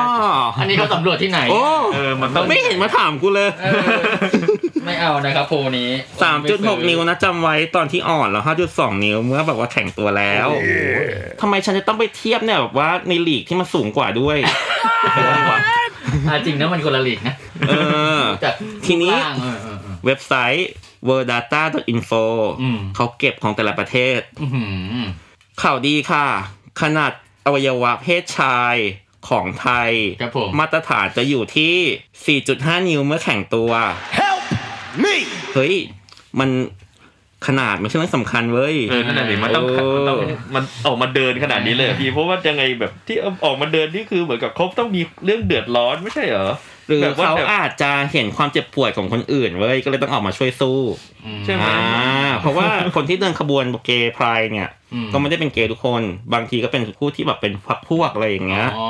[0.61, 1.63] อันนี้เขาสำรวจที่ไหน โอ้
[1.95, 3.81] เออมันต้องไม่เห็นมาถามกูเลย เออ
[4.87, 5.91] ไม่เอานะครับโพลนี้
[6.39, 10.49] 3.6 นิ้วนะจำไว้ตอนที่อ่อนแล้ว 5.2 นิ้วเมื่อแบบว่าแข็งตัวแล้ว
[11.41, 17.35] ทำไมฉันจะต้องไปเทียบเนี่ยแบบว่าในลีกที่มันสูงกว่าด้วยอ่าจริงนะมันคนละลีกนะ
[17.69, 17.73] เอ
[18.21, 18.55] อจาก
[18.87, 20.69] ทีนี้รูปร่างเออเออเออ เว็บไซต์
[21.09, 22.25] worlddata.info
[22.63, 25.07] อืม เขาเก็บของแต่ละประเทศ อื้อหือ
[25.63, 26.27] ข่าวดีค่ะ
[26.81, 27.13] ขนาด
[27.47, 28.77] อวัยวะเพศชาย
[29.29, 33.73] ของไทย ครับผม มาตรฐานจะอยู่ที่ 4.5 นิ้วเมื่อแข่งตัว
[34.19, 34.43] Help
[35.05, 35.15] me
[35.55, 35.75] เฮ้ย
[36.39, 36.51] มัน
[37.47, 40.19] ขนาดไม่ใช่เรื่องสำคัญเว้ยเออนั่นแหละสิมันต้องเออมันต้อง
[40.55, 46.51] มันออกมาเดินขนาดนี้เลยอะพี่เพราะว่ายังไงแบบที่เอาออกมาเดินนี่คือเหมือนกับเขาต้องมีเรื่องเดือดร้อนไม่ใช่เหรอ
[46.87, 50.79] หรือแบบว่าเขาแบบอาจจะเห็นความเจ็บปวดของคนอื่นเว้ยก็เลยต้องออกมาช่วยสู้
[51.27, 52.67] อืใช่ไหมอ่าเพราะว่า
[52.97, 56.03] คนที่เดินขบวนเกย์พรายเนี่ยอืมก็ไม่ได้เป็นเกย์ทุกคน
[56.35, 58.89] บางทีก็เป็นผู้ที่แบบเป็นพักพวกอะไรอย่างเงี้ยอ๋อ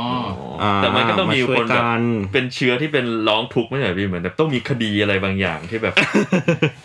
[0.62, 2.02] อ่าแต่มันก็ต้องมีาช่วยคนแบบกัน
[2.32, 5.94] เป็นเชื้อที่เป็นร้องทุกข์ไม่ใช่เหรอพี่เหมือนแบบต้องมีคดีอะไรบางอย่างที่แบบ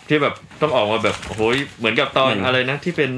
[0.08, 1.42] ที่แบบต้องออกมาแบบโอ้โห
[1.78, 3.12] เหมือนกับตอนเหมือนอะไรนะที่เป็น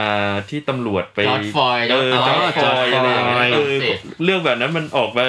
[0.00, 5.24] อ่าที่ตำรวจไปจอร์จฟลอยด์เออจจออร์ร์จจฟลอยด์อะไรอย่างเงี้ยจอร์จฟลอยด์เออเรื่องแบบนั้นมันออกมา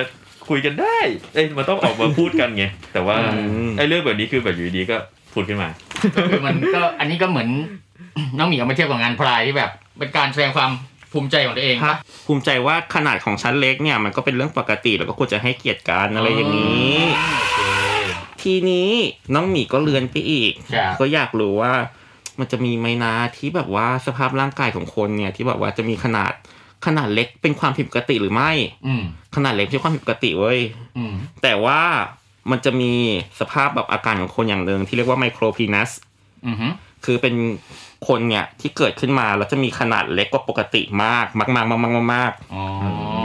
[0.49, 0.97] คุยกันได้
[1.33, 4.97] เอ้ยมันต้องออกมาพูดกันไงแต่ว่าอืมไอ้เรื่องแบบนี้คือแบบอยู่ดีๆก็
[5.33, 5.69] พูดขึ้นมา
[6.31, 7.49] คือมันก็อันนี้ก็เหมือน
[8.37, 10.71] น้องหมีเอามาเทียบกับงาน Pride ที่แบบ เป็นการแสดงความ
[11.11, 16.97] ภูมิใจของตัวเองปะภูมิใจว่าขนาดของชั้นเล็กเนี่ยมันก็เป็นเรื่องปกติแล้วก็ควรจะให้เกียรติกันอะไรอย่างนี้
[17.35, 17.59] โอเค
[18.41, 18.91] ทีนี้
[19.33, 21.73] น้องหมีก็เลือนไปอีกครับก็อยากรู้ว่า
[22.39, 26.33] มันจะมีไหมนะที่แบบว่าสภาพร่างกายของคนเนี่ยที่แบบว่าจะมีขนาด
[26.85, 28.51] ขนาดเล็กเป็นความผิดปกติหรือไม่
[28.87, 29.03] อืม
[29.35, 30.59] ขนาดเล็กไม่ใช่ความผิดปกติเว้ย
[30.97, 31.13] อืม
[31.43, 31.81] แต่ว่า
[32.51, 32.93] มันจะมี
[33.39, 35.91] สภาพแบบอาการของคนอย่างหนึ่งที่เรียกว่าไมโครพีนัส
[36.47, 36.67] อืมฮึ
[37.05, 37.35] คือเป็น
[38.07, 42.63] คนเนี่ยที่เกิดขึ้นมาแล้วจะมีขนาดเล็กกว่าปกติมาก มากมากมากมากมากมากอ๋อ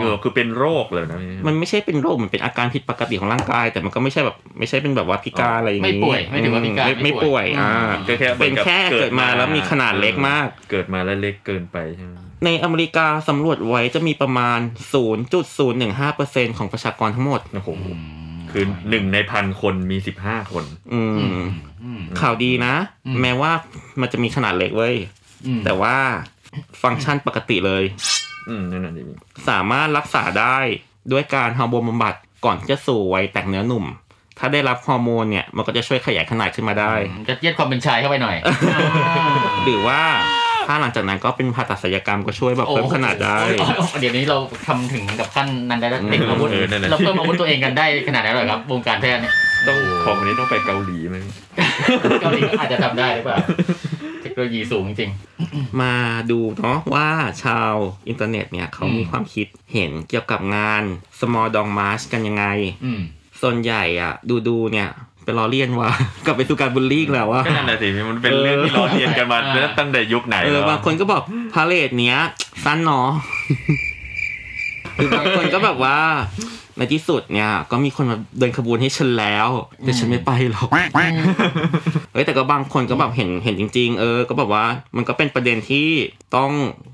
[0.01, 7.73] เออคือเป็นโรคเลยนะมันไม่ใช่เป็นโรคมันเป็นอาการผิดปกติของร่างกาย แต่มันก็ไม่ใช่แบบไม่ใช่เป็นแบบว่าพิการอะไรอย่างไม่นี้ป่วยไม่ถือว่าพิการไม่ไม่ป่วยอ่า
[8.09, 14.59] ก็แค่หมืเป็อนกับแค่เกิดมาแล้วมีขนาดเล็กมาก เกิดมาแล้วเล็กเกินไปใช่ไหม ในอเมริกาสำรวจไว้จะมีประมาณ
[15.55, 17.69] 0.015%ของประชากรทั้งหมดโอ้โห
[18.51, 21.47] คือหนึ่งในพันคนมีสิบห้าคน อือืมม
[21.85, 22.75] อืมข่าวดีนะ
[23.07, 23.53] อืมแม้ว่า
[24.01, 24.97] มันจะมีขนาดเล็กเว้ย
[25.47, 25.97] อืมแต่ว่า
[26.83, 27.85] ฟังก์ชันปกติเลย
[28.49, 29.03] อืมนั่นน่ะดิ
[29.49, 30.59] สามารถรักษาได้
[31.13, 33.85] ด้วยการฮอร์โมนบำบัดก่อนที่จะสู่วัยแตกเนื้อหนุ่ม
[34.39, 36.93] ถ้าได้รับฮอร์โมนเนี่ย มันก็จะช่วยขยายขนาดขึ้นมาได้
[37.29, 38.37] จะเย็ดความเป็นชายเข้าไปหน่อย
[39.65, 40.01] หรือว่า
[40.67, 49.35] ถ้าหลังจากนั้นก็เป็นผ่าตัดศัลยกรรมก็ช่วยแบบเพิ่มขนาดได้โอ้โหเดี๋ยวนี้เราทำถึงกับขั้นนั้นได้แล้วอืมเด็กอาวุธเออนั่นน่ะเราเพิ่มอาวุธตัวเองกันได้ขนาดนั้นเลยครับวงการแพทย์เนี่ย
[49.67, 51.17] ต้องของอันนี้ต้องไปเกาหลีไหม
[52.23, 53.37] เกาหลีก็อาจจะทำได้หรือเปล่า
[54.23, 55.11] เทคโนโลยีสูงจริง
[55.83, 55.95] มา
[56.31, 57.09] ดูเนาะว่า
[57.45, 57.73] ชาว
[58.09, 60.83] อินเทอร์เน็ตเนี่ยเขาอืมมีความคิดเห็นเกี่ยวกับงาน
[61.19, 62.45] small dong march กันยังไง
[62.85, 63.03] อืม
[63.43, 64.89] ส่วนใหญ่อะ ดูดูๆเนี่ย
[65.25, 65.91] เป็นล้อเลียนว่า
[66.27, 72.19] กลับไปสู่การบูลลี่อีกแล้วว่าก็นั่นแหละสิมันเป็นเรื่องที่ล้อเลียนกันมาเออตั้งแต่ยุคไหนเออแล้วบางคนก็บอกพาเหรดเนี้ย
[72.65, 73.09] สั้นเนาะ
[74.95, 75.99] หรือบางคนก็แบบว่า
[76.79, 79.49] ในที่สุดเนี่ย ก็มีคนมาเดินขบวนให้ฉันแล้ว
[79.83, 80.69] แต่ฉันไม่ไปหรอก
[82.13, 84.65] เอ้ยแต่ก็บางคนก็แบบเห็นเห็นจริง ๆ เออ ก็แบบว่า
[84.97, 85.89] มันก็เป็นประเด็นที่
[86.37, 86.51] ต้อง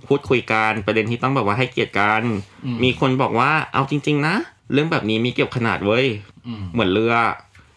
[0.09, 2.23] พูดคุยกันประเด็นที่ต้องแบบว่าให้เกียรติกัน
[2.65, 4.35] อืมมีคนบอกว่าเอาจริง ๆ นะ
[4.73, 6.07] เรื่องแบบนี้มีเกี่ยวขนาดเว้ย
[6.47, 7.15] อืมเหมือนเรือ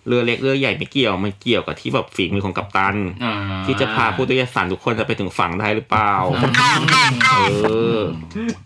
[0.07, 3.33] เรือเล็กเรือใหญ่ไม่เกี่ยวมันเกี่ยวกับที่แบบฝีมือของกัปตันอ่า
[3.65, 6.11] ที่จะพาผู้โดยสารทุกคนจะไปถึงฝั่งได้หรือเปล่า
[7.63, 7.99] เออ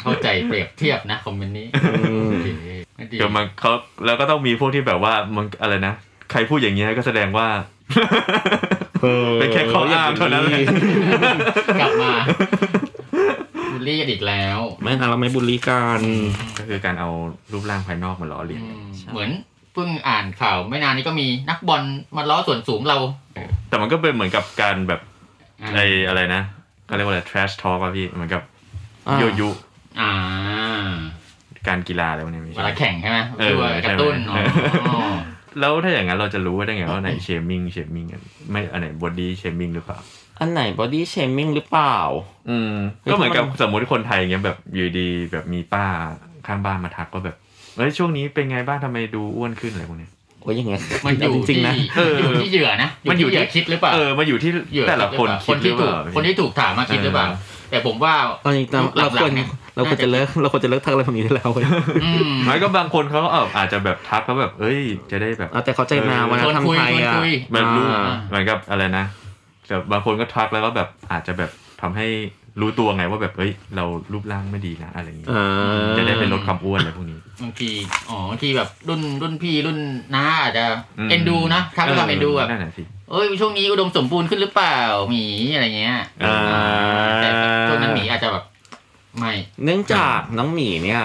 [0.01, 1.67] เข้าใจเปรียบเทียบนะคอมเมนต์นี้
[1.99, 2.49] อืมโอเค
[2.95, 3.71] ไม่ดีเดี๋ยวมันเขา
[4.05, 5.93] แล้วก็ต้องมีพวกที่แบบว่ามันอะไรนะ
[6.31, 7.47] ใครพูดอย่างเงี้ยก็แสดงว่า
[9.39, 10.59] เป็นแค่ข้ออ้างเท่านั้นแหละ
[11.81, 12.13] กลับมา
[13.71, 16.01] บูลลี่กันอีกแล้วไม่นะเราไม่บูลลี่กัน
[16.57, 17.09] ก็คือการเอา
[17.51, 21.81] รูปร่างภายนอกมาล้อเลียนอืมเหมือนเพิ่งอ่านข่าวไม่นานนี้ก็มีนักบอล
[22.15, 22.97] มาล้อส่วนสูงเรา
[23.69, 25.01] แต่มันก็เป็นเหมือนกับการแบบ
[25.61, 26.41] อ่าไออะไรนะ
[26.89, 28.41] ก็เรียกว่าอะไร trash talk อะพี่เหมือนกับ
[29.07, 29.49] อ่ายุยุ
[29.99, 30.11] อ่า
[31.67, 34.49] การกีฬาอะไรพวกนี้ไม่เวใช่ลาแข่งใช่ไหมเออด้วยกระตุ้นใช่อ๋ไหม
[34.95, 35.17] อ
[35.59, 38.05] แล้วถ้าอย่างนั้นเราจะรู้ได้ไงว่าไหนเชมิงเชมิง
[38.51, 39.99] ไม่อันไหนบอดี้เชมิงหรือเปล่า
[40.39, 41.97] อันไหนบอดี้เชมิ่งหรือเปล่า
[42.49, 45.85] อืมเฮ้ยก็เหมือนกับถ้ามันสมมติคนไทยเงี้ยแบบอยู่ดีแบบมีป้า
[46.47, 47.37] ข้างบ้านมาทักว่าแบบ
[47.77, 50.11] เอ้ยช่วงนี้เป็นไงบ้างทำไมดูอ้วนขึ้นอะไรพวกเนี้ย
[50.41, 57.37] โอ้ยอย่างเงี้ยมันอยู่จริที่งๆนะเอออยู่ที่เหยื่อนะอยู่ที่ เหยื่อคิดหรือเปล่าเออมาอยู่ที่เหยื่อแต่ละคนหรือคิเปดล่าหรือเปล่า คนที่ถูกถามมาคิดหรือเปล่าเออ
[57.71, 58.13] แต่ผมว่า
[58.45, 61.65] ตอนนี้เราหลัควรงๆเนี่ยเราควรจะเลิกเราควรจะเลิกทักอะไรพวกนี้ได้แล้วเว้ย
[62.03, 64.79] อืมไม่ก็บางคนเขาก็เอออาจจะแบบทักเขาแบบ เอ้ย
[65.11, 69.05] จะได้แบบเอาแต่เข้าใจนาวัฒนธรรมไทยอะชวนคุยแบบรู้อ่าเหมือนกับอะไรนะ
[69.67, 71.49] แต่บางคนก็ทักแล้วก็แบบอาจจะแบบ
[71.81, 72.07] ทำให้
[72.61, 77.71] รู้ตัวไงว่าแบบเอ้ย เรารูปร่างไม่ดีนะอะไรอย่างงี้อ่าจะได้ไปลดความอ้วนอะไรพวกนี้ บางที
[78.09, 79.77] อ๋อบางทีแบบรุ่นรุ่นพี่รุ่น
[80.15, 80.65] น้าอาจจะ
[80.99, 86.37] อืม เอ็นดูนะทักด้วยความเอ็นดูแบบนั่นแหละสิ เอ้ยช่วงนี้อุดมสมบูรณ์ขึ้นหรือเปล่าหมีอะไรเงี้ยอ่า
[87.21, 87.29] แต่
[87.67, 88.43] ช่วงนั้นหมีอาจจะแบบ
[89.17, 89.31] ไม่
[89.63, 91.03] เนื่องจากน้องหมีเนี่ย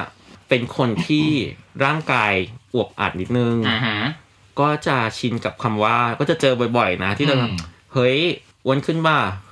[0.49, 1.27] เป็นคนที่
[1.85, 2.33] ร่างกาย
[2.75, 3.99] อวบอัดนิดนึง อ่าฮะ
[4.61, 7.57] ก็จะชินกับคำว่าก็จะเจอบ่อยๆ นะที่เราอืม
[7.95, 8.19] เฮ้ย
[8.65, 9.19] อ้วนขึ้นป่ะ
[9.49, 9.52] อ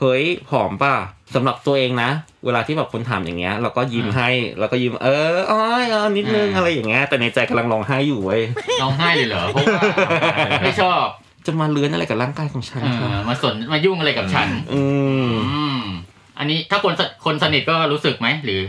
[0.00, 0.94] เฮ้ยผอมป่ะ
[1.34, 2.10] สำหรับตัวเองนะ
[2.44, 8.42] เวลาที่แบบคนถามอย่างเงี้ย เราก็ยิ้มอ่าให้เราก็ยิ้ม เอออ้อยเออนิดนึงอ่าอะไรอย่างเงี้ยแต่ในใจกำลังร้องไห้อยู่เว้ย
[8.82, 9.82] ร้องไห้เลยเหรอเพราะว่า
[10.62, 11.04] ไม่ชอบ
[11.46, 14.82] จะมาเลื้อนอะไรกับร่างกายของฉันเอครับอมาสนมายุ่งอะไรกับฉัน อื
[15.28, 15.82] มอืม
[16.38, 18.60] อันนี้ถ้าคนสคนสนิทก็รู้สึกไหมหรือ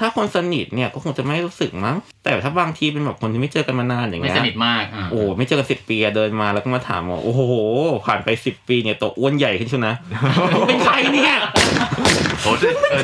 [0.00, 7.40] ถ้าคนสนิทเนี่ยก็คงจะไม่รู้สึกมั้ง แต่ถ้าบางทีเป็นแบบคนที่ไม่เจอกันมานานอย่างไม่เงี้ยสนิทมากอ่าโอ้ไม่เจอกันสิบปีอะเดินมาแล้วก็มาถามว่าโอ้โห
[8.06, 9.88] ผ่านไปสิบปีเนี่ยตัวอ้วนใหญ่ขึ้นใช่ไหม
[10.68, 11.36] เป็นใครเนี่ย
[12.42, 12.58] โอ้ย
[12.90, 13.02] เออ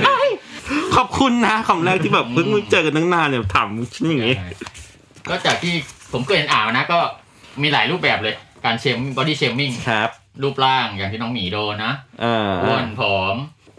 [0.96, 4.34] ขอบคุณนะคำแรกที่แบบเพิ่งเจอกันตั้งนานเนี่ยถามฉันอย่างงี้
[5.28, 5.74] ก็จากที่
[6.12, 6.98] ผมเคยเห็นอ่านมานะก็
[7.62, 10.10] มีหลายรูปแบบเลย การ shame body shaming ครับ
[10.42, 13.36] รูปร่างอย่างที่น้องหมีโดนนะอ่าอ้วนผอม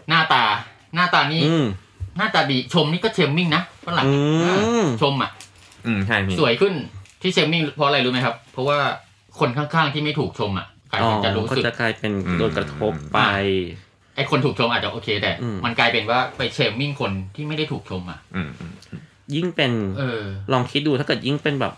[0.08, 0.44] หน้าตา
[0.94, 1.66] หน้าตานี่อืม
[2.18, 4.16] หน้าตาดีชมนี่ก็ shaming นะฝรั่งอื
[4.84, 5.30] ม ชมอะ
[5.86, 6.74] อืมใช่พี่ สวยขึ้น
[7.22, 8.78] ที่ shaming เพราะอะไรรู้ไหมครับ เพราะว่า
[9.38, 13.20] คนข้างๆที่ไม่ถูกชมอะกลายอ๋อเป็นจะรู้ก็สึก จะกลายเป็นโดนกระทบไป
[14.16, 18.72] ไอ้คนถูกชมอาจจะโอเคแต่อืม มันกลายเป็นว่าไป shaming คนที่ไม่ได้ถูกชมอะ อืมอืม
[19.34, 21.72] ยิ่งเป็นเออ ลองคิดดูถ้าเกิดยิ่งเป็นแบบ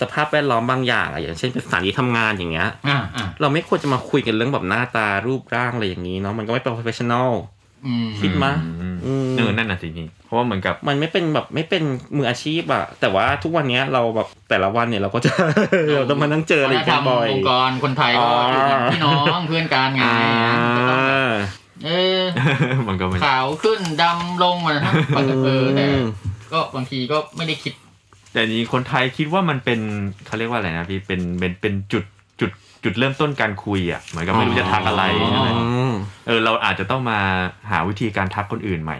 [0.00, 7.61] สภาพแวดล้อมบางอย่างอะอย่างเช่นเป็นสถานที่ทำงานอย่างเงี้ย อ่าอ่าเราไม่ควรจะมาคุยกันเรื่องแบบหน้าตารูปร่างอะไรอย่างนี้เนาะมันก็ไม่เป็น professional อืม
[8.20, 11.82] คิดมาอืมอืมเออนั่นน่ะสินี่เพราะว่าเหมือนกับ มันไม่เป็นแบบไม่เป็น
[12.16, 15.32] มืออาชีพอะแต่ว่าทุกวันเนี้ยเราแบบแต่ละวันเนี่ยเราก็จะ
[15.96, 21.18] เราต้องมานั่งเจออะไรวัฒนธรกัรนมบ่อยองค์กรคนไทยก็อ๋ออยู่กันพี่น้องเพื่อนกันไงอ่าก็ต้องแบบ
[21.84, 22.20] เออ
[22.88, 25.84] มันก็ไม่ขาวขึ้นดำลงมานะปกติเออแต่
[26.52, 27.74] ก็บางทีก็ไม่ได้คิด
[28.32, 29.80] แต่นี้คนไทยคิดว่ามันเป็น
[30.26, 32.04] เขาเรียกว่าอะไรนะพี่เป็นเป็นเป็นจุด
[32.84, 35.92] จุดจุดเริ่มต้นการคุยอะเหมือนกับไม่รู้จะทักอะไรอ๋อใช่ไหมอืม
[36.26, 37.18] เออเราอาจจะต้องมา
[37.70, 38.98] หาวิธีการทักคนอื่นใหม่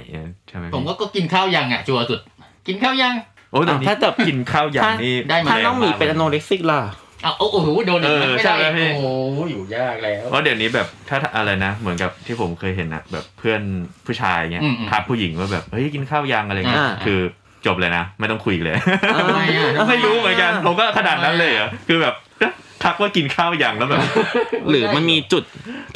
[0.48, 2.20] ใช่ไหมผมพี่ก็ก็กินข้าวยังอะจัวสุด
[2.66, 3.14] กินข้าวยัง
[3.52, 6.80] โอ้แต่นี้ถ้าแบบกินข้าวอย่างนี้ได้ไหมถ้าน้องหมีเป็นอโนเร็กซิกล่ะ
[7.24, 9.06] อ้าวโอ้โหโดนอีกเออไม่ใช่ได้ไหมพี่โอ้โห
[9.50, 13.60] อยู่ยากแล้วเพราะเดี๋ยวนี้แบบถ้าอะไรนะ เหมือนกับที่ผมเคยเห็นนะแบบเพื่อน
[14.06, 17.20] ผู้ชายเงี้ยอืมอืมทักผู้หญิงว่าแบบเฮ้ยกินข้าวยังอะไรเงี้ยอ่าคือ
[17.66, 18.74] จบเลยนะ ไม่ต้องคุยอีกเลย
[19.18, 22.14] ทำไมอะไม่รู้เหมือนกันผมก็ขนาดนั้นเลยเหรอะคือแบบ
[22.82, 24.02] ทักว่ากินข้าวยังแล้วแบบ
[24.68, 25.44] หรือมันมีจุด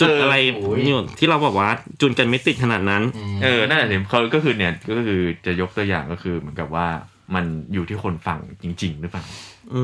[0.01, 1.71] จุดเออออะไรโอ้ยอยู่ที่เราบอกว่า
[2.01, 3.03] จุนกันไม่ติดขนาดนั้น
[3.37, 6.87] มเออนั่นแหละสิเขาก็คือเนี่ยก็คือจะยกตัวอย่างก็คือเหมือนกับว่า
[7.35, 9.25] มันอยู่ที่คนฟังจริง ๆ หรือเปล่า
[9.75, 9.83] อื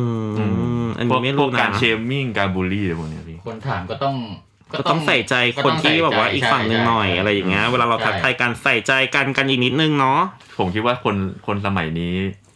[0.85, 4.15] มอันพวนี้กไม่พวรู้กนะการ sha ming การบูลลี่อะไรพวกเนี้ยพี่คนถามก็ต้อง
[4.73, 5.35] ก็ต้องใส่ใจ
[5.65, 10.21] คนที่แบบว่าอีกฝั่งหนึ่งหน่อยใช่อะไรอย่างเงี้ยเวลาเราทักทายกันใส่ใจกันกันอีกนิดนึงเนาะ
[10.59, 12.15] ผมคิดว่าคนคนสมัยนี้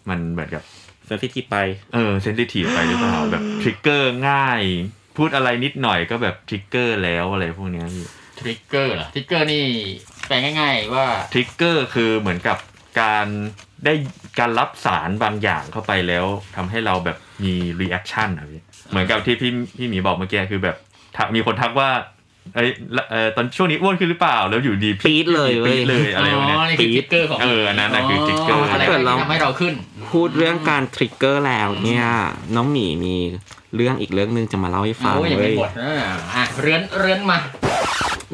[0.08, 0.62] มันเหมือนกับ
[1.06, 1.56] sensitive ไป
[1.94, 4.62] เออ sensitive ไปหรือเปล่าแบบ trigger ง่าย
[5.16, 8.06] พูดอะไรนิดหน่อยก็แบบ trigger แล้วอะไรพวกเนี้ยพี่
[8.40, 9.64] trig ger เหรอ trigger นี่
[10.26, 12.58] แปลง่าย ๆ ว่า trigger คือเหมือนกับ
[13.00, 13.26] การ
[13.84, 13.94] ได้
[14.38, 20.76] การรับสารบางอย่างเข้าไปแล้วทำให้เราแบบมี reaction อะพี่เหมือนกับที่พี่พี่หมีบอกเมื่อกี้คือแบบ
[21.16, 21.90] ทักมีคนทักว่า
[22.54, 29.74] เอ้ยละเออตอนช่วงนี้อ้วนขึ้นหรือเปล่าแล้วอยู่ดีปี๊ดเลยเว้ยปี๊ดเลยอะไรพวกเนี้ยอ๋อนี่คือ trigger ของเอออันนั้นน่ะคือ trigger อะไรเกิดที่เราทำให้เราขึ้น
[30.12, 32.04] พูดเรื่องการ trigger แล้วเนี่ย
[32.56, 33.14] น้องหมีมี
[33.76, 35.92] เรื่องอีกเรื่องหนึ่งจะมาเล่าให้ฟังโอ้ยยังเลไม่หมดเลยนะ
[36.34, 37.38] อะเรือนเรือนมา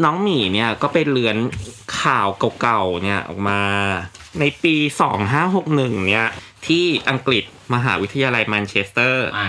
[0.04, 1.36] น้องหมีเนี่ยก็ไปเลือน
[2.00, 2.28] ข่าว
[2.60, 3.60] เก่าๆเนี่ยออกมา
[4.40, 4.74] ในปี
[5.40, 6.28] 2561 เนี่ย
[6.66, 7.44] ที่อังกฤษ
[7.74, 9.48] มหาวิทยาลัยแมนเชสเตอร์อ่า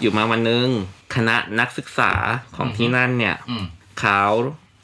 [0.00, 0.68] อยู่มาวันหนึง
[1.14, 2.12] คณะนักศึกษา
[2.56, 3.64] ของที่นั่นเนี่ยอืม
[4.00, 4.22] เขา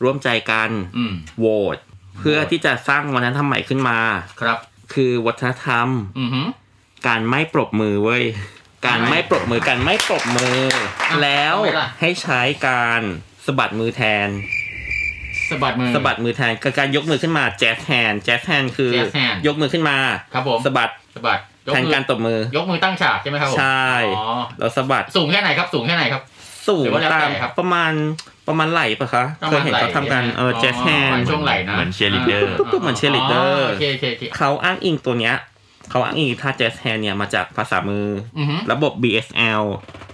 [0.03, 1.77] ร่วมใจกันอืมโหวต
[2.19, 3.99] เพื่อที่จะสร้างวัฒนธรรมใหม่ขึ้นมา
[4.41, 4.59] ครับ
[4.95, 5.89] คือวัฒนธรรม
[6.19, 6.47] อือหือ
[7.07, 8.25] การไม่ปรบมือเว้ย
[8.87, 10.59] การไม่ปรบมือการไม่ปรบมือ
[11.11, 13.03] อะแล้วทำไมล่ะให้ใช้การ
[13.47, 14.29] สะบัดมือแทน
[15.51, 19.99] สะบัดมือสะบัดมือแทนคือการยกมือขึ้นมาแจ๊สแฮนแจ๊สแฮนคือ jazz hand ยกมือขึ้นมา
[20.35, 21.43] ครับผมสะบัดสะบัดยก
[21.75, 24.25] แทนมือการตบมือ ยกมือตั้งฉากใช่ไหมครับผมใช่อ๋อ
[24.59, 26.23] แล้วสะบัดสูงแค่ไหนครับ สูงแค่ไหนครับ
[26.69, 27.93] สูหรืงอว่าแล้วตามแต่ครับประมาณ
[28.49, 35.35] ประมาณไหล่ปะคะประเคมายณเห็นเขาทำกันไหล่เออแจ๊สแฮนช่วงไหล่นะเหมือน cheerleader ก็เหมือน cheerleader โอเคโอเคโอเคเขาอ้างอิงตัวเนี้ย
[35.91, 38.07] เขาอ้างอิงท่าแจ๊สแฮนเนี่ยมาจากภาษามือ
[38.39, 39.63] อือหือระบบ BSL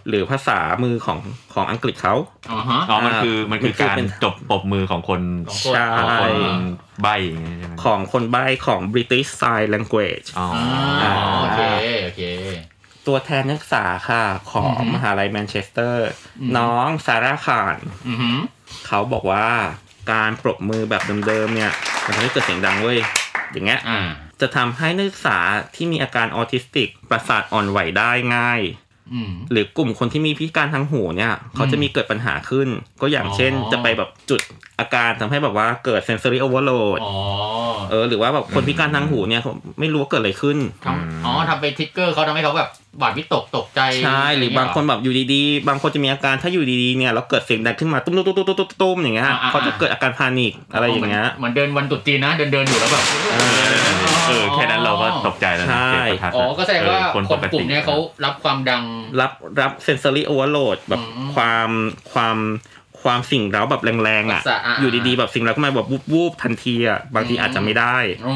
[0.08, 1.18] หรือภาษามือของ
[1.54, 2.14] ของอังกฤษเขา
[2.50, 6.56] อ๋อฮะอ๋อมันคือมันคือมันคือการเป็นจบปรบมือของคนของคนใช่ของคนอ๋อ
[7.02, 10.64] ใบอย่างเงี้ยใช่ไหมของคนใบ้ของ British Sign Language อ๋ออ่า
[11.02, 11.60] อ่าโอเค
[12.04, 12.22] โอเค
[13.06, 16.06] ตัวแทนนักศึกษาค่ะ ของอือฮึมหาลัยแมนเชสเตอร์
[16.40, 18.36] อืมน้องซาร่าคานอือหือ
[18.86, 19.46] เขาบอกว่า
[20.12, 21.72] การปรบมือแบบเดิมๆเนี่ย
[22.04, 22.98] มันทำให้เกิดเสียงดังเว้ย
[23.52, 24.00] อย่างเงี้ยอ่า
[24.40, 25.38] จะทำให้นักศึกษา
[25.74, 28.62] ที่มีอาการออทิสติก ประสาทอ่อนไหวได้ง่าย
[29.14, 32.68] อืมหรือกลุ่มคนที่มีพิการทางหูเนี่ย เขาจะมีเกิดปัญหาขึ้น
[33.00, 34.40] ก็อย่างเช่นอ๋อจะไปแบบจุด
[34.80, 37.14] อาการทำให้แบบว่าเกิด sensory overload อ๋อ
[37.90, 42.70] เออหรือว่าแบบคนพิการทางหูเนี่ยเขาไม่รู้ว่าเกิดอะไรขึ้นทำ อ๋อทำเป็นทริกเกอร์เขาทำให้เขาแบบ
[43.02, 53.04] บาดวิตกตกใจใช่หรือบางคนแบบอยู่ดีๆ บางคนจะมีอาการถ้าอยู่ดีๆเนี่ยแล้วเกิดเสียงดังขึ้นมาตุ้มตุ้มตุ้มตุ้มตุ้มตุ้มอย่างเงี้ยเขาจะเกิดอาการพานิคอะไรอย่างเงี้ยเหมือนเดินวันตรุษจีนนะเดินเดินอยู่แล้วแบบ
[54.28, 58.82] เออแค่นั้นเราก็ตกใจแล้วนะใช่เสียงประทัดอ๋อก็แสดงว่าเออคนปกกลุ่ติมเนี้ยเขารับความดัง
[59.20, 61.68] รับรับ sensory overload แบบอืมความ
[62.14, 62.36] ความ
[63.06, 68.34] ความสิ่งเร้าแบบแรงๆอะประสาทอะอยู่ดีๆแบบสิ่งเร้าเข้ามาแบบวูบๆทันทีอะบางทีอืมอาจจะไม่ได้อ๋อ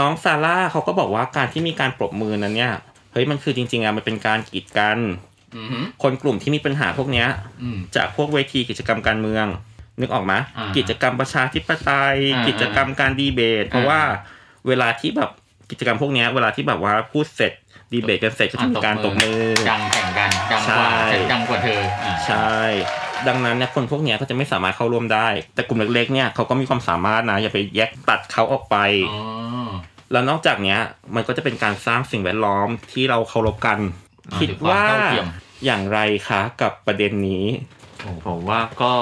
[0.00, 2.72] น้องซาร่าเขาก็บอกว่าการที่มีการปรบมือนั้นเนี่ย
[3.12, 4.98] เฮ้ยมันคือจริงๆอะมันเป็นการกีดกัน
[5.56, 7.28] อือหือคนกลุ่มที่มีปัญหาพวกเนี้ย
[7.62, 9.46] อืมจากพวกเวทีกิจกรรมการเมือง
[10.00, 14.00] นึกออกไหมอ่ากิจกรรมประชาธิปไตยอ่ากิจกรรมการดีเบต เพราะอ่าว่า
[14.68, 15.30] เวลาที่แบบ
[15.70, 17.52] กิจกรรมพวกเนี้ยเวลาที่แบบว่าพูดเสร็จ
[17.92, 22.58] ดีเบตกันเสร็จก็จะมีการตบมือดังแข่งกันดังกว่าใช่ฉันดังกว่าเธออ่าใช่
[23.28, 28.76] ดังนั้นเนี่ยคนพวกเนี้ยก็จะไม่สามารถเข้าร่วมได้ แต่กลุ่มเล็กๆเนี่ยเขาก็มีความสามารถนะอย่าไปแยกตัดเขาออกไป
[29.10, 29.16] อ๋
[29.66, 29.68] อ
[30.12, 30.78] แล้วนอกจากเนี้ย
[31.14, 33.78] มันก็จะเป็นการสร้างสิ่งแวดล้อมที่เราเคารพกัน
[34.32, 35.26] อ่าคิดว่าถึงความเท่าเทียม
[35.64, 37.46] อย่างไรคะกับประเด็นนี้
[38.26, 38.92] ผมว่าก็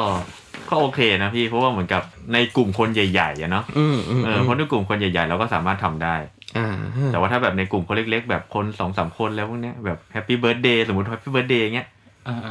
[0.71, 2.03] ก็โอเคนะพี่เพราะว่าเหมือนกับ
[2.33, 6.17] ในกลุ่มคนใหญ่ๆอะเนาะอืมอืมเออเพราะในกลุ่มคนใหญ่ๆเราก็สามารถทำได้
[6.59, 6.69] อ่า
[7.13, 11.98] แต่ว่าถ้าแบบในกลุ่มคนเล็ก ๆ แบบคนสองสามคนแล้วพวกเนี้ยแบบ happy birthday สมมติ happy birthday เงี้ยอ่าๆ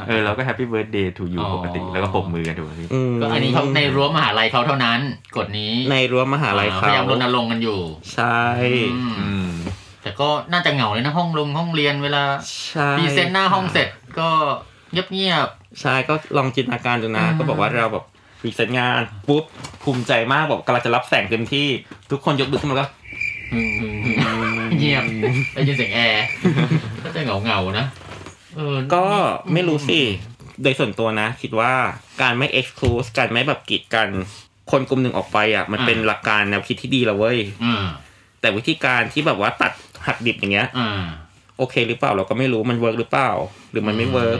[0.08, 5.00] เออเราก็ happy birthday ถูกอยู่อ๋อปกติแล้วก็ปรบมือกันถูกไหมพี่มก็อันนี้เขาในรั้วมหาลัยเขาเท่านั้น
[5.36, 7.80] กฎนี้ในรั้วมหาลัยอ่เขาพยายามรณรงค์กันอยู่
[8.14, 8.40] ใช่
[8.94, 9.50] อืมอืม
[10.02, 12.22] แต่ก็น่าจะเหงาเลยนะห้องลงห้องเรียนเวลา
[12.70, 13.88] ใช่ present หน้าห้องเสร็จ
[14.18, 14.28] ก็
[14.92, 15.48] เงียบเงียบ
[15.80, 18.04] ใช่ก็ลองจินตนาการดูนะอ่าก็บอกว่าเราแบบ
[18.40, 19.44] present งานปุ๊บ
[19.82, 21.66] ภูมิใจมากแบบกำลังจะรับแสงเต็มที่
[22.10, 25.04] ทุกคนยกมือขึ้นมาแล้วๆอืมๆๆเงียบ
[25.54, 26.24] ได้ยินเสียงแอร์
[27.02, 28.07] ก็จะเหงาเงาๆนะเออ
[28.94, 29.04] ก็
[29.52, 30.00] ไม่รู้สิ
[30.62, 31.72] โดยส่วนตัวนะ คิดว่า
[32.22, 34.08] การไม่ exclude การไม่แบบกีดกัน
[34.70, 37.86] คนกลุ่มหนึ่งออกไปอะ มันเป็นหลักการแนวคิดที่ดีแล้วเว้ยอ่า
[38.40, 39.72] แต่วิธีการที่แบบว่าตัด
[40.06, 41.04] หักดิบอย่างเงี้ยอ่า
[41.58, 43.30] โอเคหรือเปล่าเราก็ไม่รู้มัน work หรือเปล่า
[43.70, 44.38] หรือมันไม่ work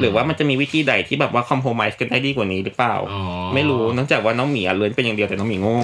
[0.00, 3.22] หรือว่ามันจะมีวิธีใดที่แบบว่าคอมโพม i s e กันได้ดีกว่านี้หรือเปล่าอ๋อ
[3.54, 5.76] ไม่รู้เนื่องจากว่าน้องหมีอะเลื้อนเป็นอย่างเดียวแต่น้องหมีโง่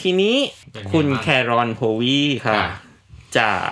[0.00, 0.36] ทีนี้
[0.72, 2.68] เป็นไงคุณบ้างแครอนโพวีค่ะค่ะ
[3.38, 3.70] จาก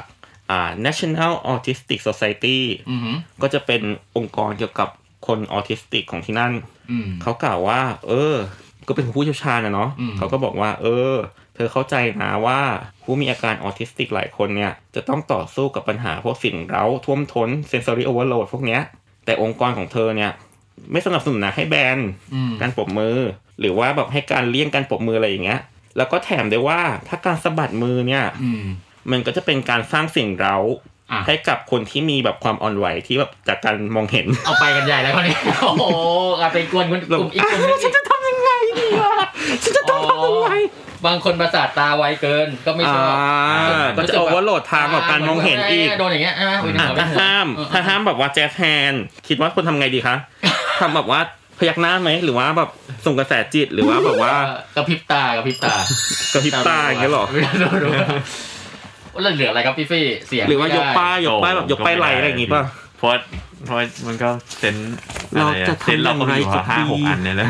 [0.53, 2.59] อ่า National Autistic Society
[2.91, 3.83] อือหือก็จะเป็น
[4.17, 4.89] องค์กรเกี่ยวกับ
[5.27, 6.53] คนออทิสติกของที่นั่น
[6.91, 8.37] อืมเขากล่าวว่า เออ
[8.89, 11.15] ก็เป็นผู้เชี่ยวชาญนะเนาะอืมเขาก็บอกว่า เออ
[11.55, 12.61] เธอเข้าใจนะว่า
[13.03, 18.81] ผู้มีอาการออทิสติกหลายคนเนี่ย จะต้องต่อสู้กับปัญหาพวกสิ่งเร้าท่วมท้น sensory overload พวกเนี้ย
[19.25, 20.33] แต่องค์กรของเธอเนี่ย
[20.93, 21.99] ไม่สนับสนุนนะให้แบน
[22.35, 23.17] อืมการปรบมือ
[23.61, 25.61] หรือว่าแบบให้การเลี่ยงการปรบมืออะไรอย่างเงี้ย
[25.97, 28.51] แล้วก็แถมด้วยว่าถ้าการสะบัดมือเนี่ยอื
[29.07, 30.57] มมันก็จะเป็นการสร้างสิ่งเร้า
[31.13, 35.85] อะให้กับคนที่มีแบบความอ่อนไหวที่แบบจากการมองเห็น เอาไปกันใหญ่แล้วคนนี้โอ้โห
[36.39, 39.15] เอาไปกวนคนกลุ่มอีกกลุ่มนึงฉันจะทำยังไงดีวะ
[39.63, 40.51] ฉันจะต้องทำยังไง
[41.07, 50.17] บางคนประสาทตาไวเกินก็ไม่ชอบอ่าก็จะ overload ทางแบบการมองเห็นอีกโดนอย่างเงี้ยใช่ไหมอุ๊ยอะนึกออกถ้าห้ามเออถ้าห้ามแบบว่า jazz hands คิดว่าคนทำไงดีคะ
[50.81, 51.21] ทำแบบว่า
[51.59, 52.71] พยักหน้าไหมหรือว่าแบบ
[53.07, 55.75] ส่งกระแสจิตหรือว่าแบบว่าเออกระพริบตากระพริบตา
[56.33, 57.25] กระพริบตาอย่างเงี้ยหรอ
[57.63, 57.89] ดูดู
[59.23, 62.63] แล้วเหลืออะไรครับพี่ฟี่เสียงหรือว่ายกไม่ได้ป้ายยกป้ายแบบยกป้ายไหลอะไรอย่างงี้ป่ะ
[62.99, 63.11] เพราะ
[63.65, 64.95] เพราะมันก็เซนส์
[65.35, 67.49] อะไรเราอะจะเซนส์เราก็มีอยู่ทำอย่างไรห้ากับหกดีอันเนี่ยแหละ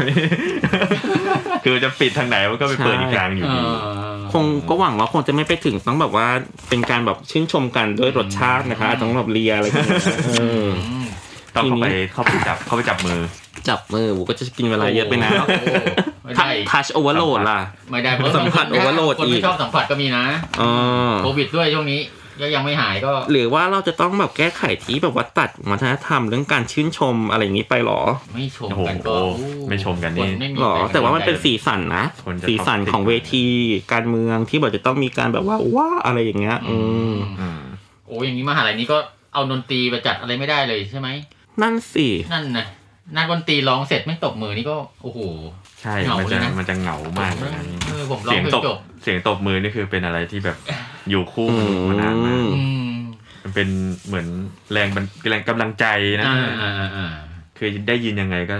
[1.64, 3.86] คือจะปิดทางไหนมันก็ไปเปิดอีกทางอยู่เอดีอ
[4.32, 6.26] คงก็หวังว่าคงจะไม่ไปถึงต้องแบบว่า
[6.68, 10.32] เป็นการแบบชื่นชมกันด้วยรสชาตินะคะต้องแบบเลียอะไรอย่างเงี้ยเอ
[10.64, 11.06] ออืม
[11.56, 13.20] ต้องเข้าไปทีนี้เข้าไปจับเข้าไปจับมือ
[13.68, 15.52] จับมือผมก็จะกินเวลาเยอะไปนะโโห
[16.24, 17.60] ไม่ได้ทัชโอเวอร์โหลดล่ะ
[17.90, 20.24] ไม่ได้เพราะสัมผัส overload คนอีไม่ก ชอบสัมผัสก็มีนะ
[20.60, 20.70] อ๋อ
[21.24, 22.00] โควิดด้วยช่วงนี้
[22.40, 28.00] ก็ยังไม่หายก็หรือว่าเราจะต้องแบบแก้ไขที่แบบว่าตัดวัฒนธรรมเรื่องการชื่นชมอะไรอย่างนี้ไปหรอ
[28.34, 29.14] ไม่ชมโอ้โหกันก็
[29.68, 33.44] ไม่ชมกันนี่ คไม่มีหรอใคแต่ว่ามันเป็นสใจสีสันนะคนจะสีสันท็อกซิกของเวที
[33.92, 36.76] การเมืองที่แบบจะต้องมีการแบบว่าว้าอะไรอย่างเงี้ยอื
[37.12, 37.60] มอืม
[38.06, 38.98] โอ้อย่างนี้มหาลัยนี้ก็
[39.34, 41.08] เอาดนตรีไปจัดอะไรไม่ได้เลยใช่ไหม
[41.62, 42.66] นั่นสิ นั่นนะ
[43.16, 45.18] นักดนตรีร้องเสร็จไม่ตบมือนี่ก็โอ้โห
[45.80, 50.56] ใช่ เหงามันจะเลยนะมันจะเหงามากเลยนะนี่เออผมร้องเสียงเพลตงบจบ เสียงตบมือนี่คือเป็นอะไรที่แบบ
[51.10, 52.90] อยู่คู่อืมานานมากมอืม
[53.42, 53.68] มันเป็น
[54.06, 54.26] เหมือน
[54.72, 55.86] แรงบันแรงกำลังใจ
[56.20, 57.08] นะอ่าอ่าอ่าอ่า
[57.58, 58.56] คือได้ยินยังไงก็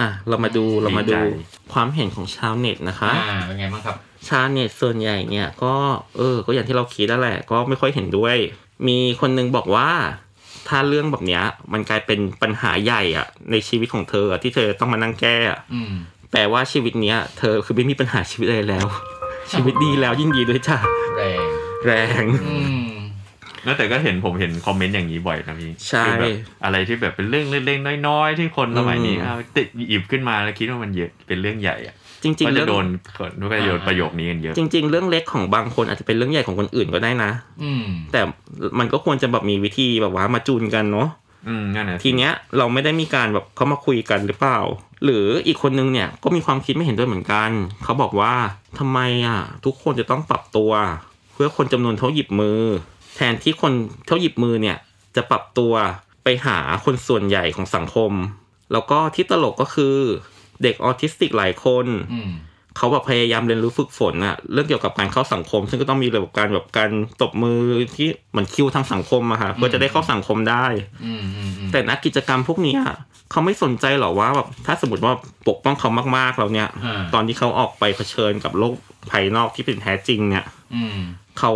[0.00, 1.18] อะเรามาดูเรามาดูดีใจ
[1.72, 3.96] ความเห็นของชาวเน็ตนะคะ อ่าเป็นไงบ้างครับ
[4.28, 5.74] ชาวเน็ตส่วนใหญ่เนี่ยก็
[6.16, 8.36] เออ ก็อย่างที่เราคิดนั่นแหละ ก็ไม่ค่อยเห็นด้วย
[8.88, 9.90] มีคนนึงบอกว่า
[10.68, 15.92] ถ้าเรื่องแบบเนี้ย มันกลายเป็นปัญหาใหญ่อะในชีวิตของเธออะที่เธอต้องมานั่งแก้อะอืม
[16.32, 18.86] แปลว่าชีวิตเนี้ย เธอคือไม่มีปัญหาชีวิตอะไรแล้ว
[19.52, 20.76] ชีวิตดีแล้วยิ่งดีด้วยจ้ะ
[21.16, 21.40] แรง
[21.86, 22.88] แรงอืม
[23.64, 32.86] แล้วแต่ก็เห็นผมเห็นคอมเมนต์อย่างนี้บ่อยนะพี่ใช่คือแบบอะไรที่แบบเป็นเรื่องเล็กๆน้อยๆ ที่คนสมัยนี้อืมเอาติดหยิบขึ้นมาแล้วคิดว่ามันเยอะเป็นเรื่องใหญ่อะ จริงก็ๆจะเรื่องโดน
[33.18, 37.30] คนก็จะโดนประโยคนี้กันเยอะ จริง ๆ เรื่องเล็กของบางคนอาจจะเป็นเรื่องใหญ่ของคนอื่นก็ได้นะ
[37.62, 38.20] อืมแต่
[38.78, 41.08] มันก็ควรจะแบบมีวิธีแบบว่ามาจูนกันเนาะ
[41.48, 44.58] อืมนั่นนะทีเนี้ยเราไม่ได้มีการแบบเขามาคุยกันหรือเปล่า
[45.04, 47.50] หรืออีกคนนึงเนี่ยก็มีความคิดไม่เห็นด้วยเหมือนกัน
[47.84, 48.34] เขาบอกว่า
[48.78, 50.72] ทำไมอะ ทุกคนจะต้องปรับตัว
[51.32, 52.60] เพื่อคนจำนวนเท่าหยิบมือ
[53.16, 53.72] แทนที่คน
[54.06, 54.76] เท่าหยิบมือเนี่ย
[55.16, 55.72] จะปรับตัว
[56.24, 58.12] ไปหาคนส่วนใหญ่ของสังคม
[58.72, 59.96] แล้วก็ที่ตลกก็คือ
[60.64, 62.30] เด็กออทิสติกหลายคนอืม
[62.76, 66.90] เขาแบบพยายามเรียนรู้ฝึกฝนอะเรื่องเกี่ยวกับการเข้าสังคม ซึ่งก็ต้องมีระบบการแบบการ
[67.22, 67.60] ตบมือ
[67.96, 70.66] ที่เหมือนคิวทางสังคมอะค่ะเพื่อจะได้เข้าสังคมได้
[71.04, 72.80] อืมอืมอืมแต่นักกิจกรรมพวกเนี้ย
[73.30, 75.12] เขาไม่สนใจหรอว่าแบบถ้าสมมติว่า
[75.48, 78.74] ปกป้องเขามากๆแล้วเนี่ยอ่าตอนที่เขาออกไปเผชิญกับโลก
[79.10, 80.44] ภายนอกที่เป็นแท้จริงเนี่ย
[80.74, 80.98] อืม
[81.38, 81.52] เขา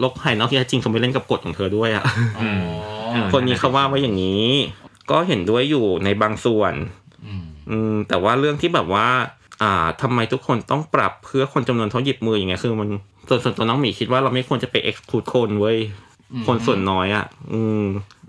[0.00, 2.04] โลกภายนอกที่แท้จริงเขาไม่เล่นกับกฎของเธอด้วยอะ
[2.38, 2.48] อ๋อ
[3.32, 4.46] คนนี้เขาว่าไว้อย่างนี้
[5.10, 6.74] ก็เห็นด้วยอยู่ในบางส่วน
[7.70, 9.06] อืมอืมแต่ว่าเรื่องที่แบบว่า
[9.62, 12.88] อ่าทำไมทุกคนต้องปรับเพื่อคนจำนวนเท่าหยิบมืออย่างเงี้ยคือมัน
[13.28, 15.78] ส่วนส่วนตัวน้องหมีคิดว่าเราไม่ควรจะไป exclude คนเว้ย
[16.32, 17.84] อืมคนส่วนน้อยอะ อืม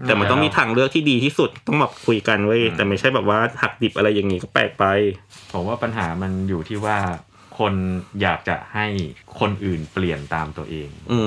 [0.08, 4.86] แต่มันต้องมีทางเลือกที่ดีที่สุดต้องแบบคุยกันเว้ยแต่ไม่ใช่แบบว่าหักดิบอะไรอย่างงี้ก็แปลกไป
[5.52, 6.98] ผมว่าปัญหามันอยู่ที่ว่า
[7.58, 7.74] คคน
[8.22, 8.86] อยากจะให้
[9.40, 11.20] คนอื่นเปลี่ยนตามตัวเอง อื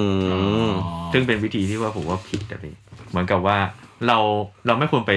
[0.68, 0.70] ม
[1.12, 2.64] ซึ่งเป็นวิธีที่ว่าผมว่าผิดอะไร
[3.10, 3.58] เหมือนกับว่า
[4.06, 4.18] เรา
[4.66, 5.12] เราไม่ควรไป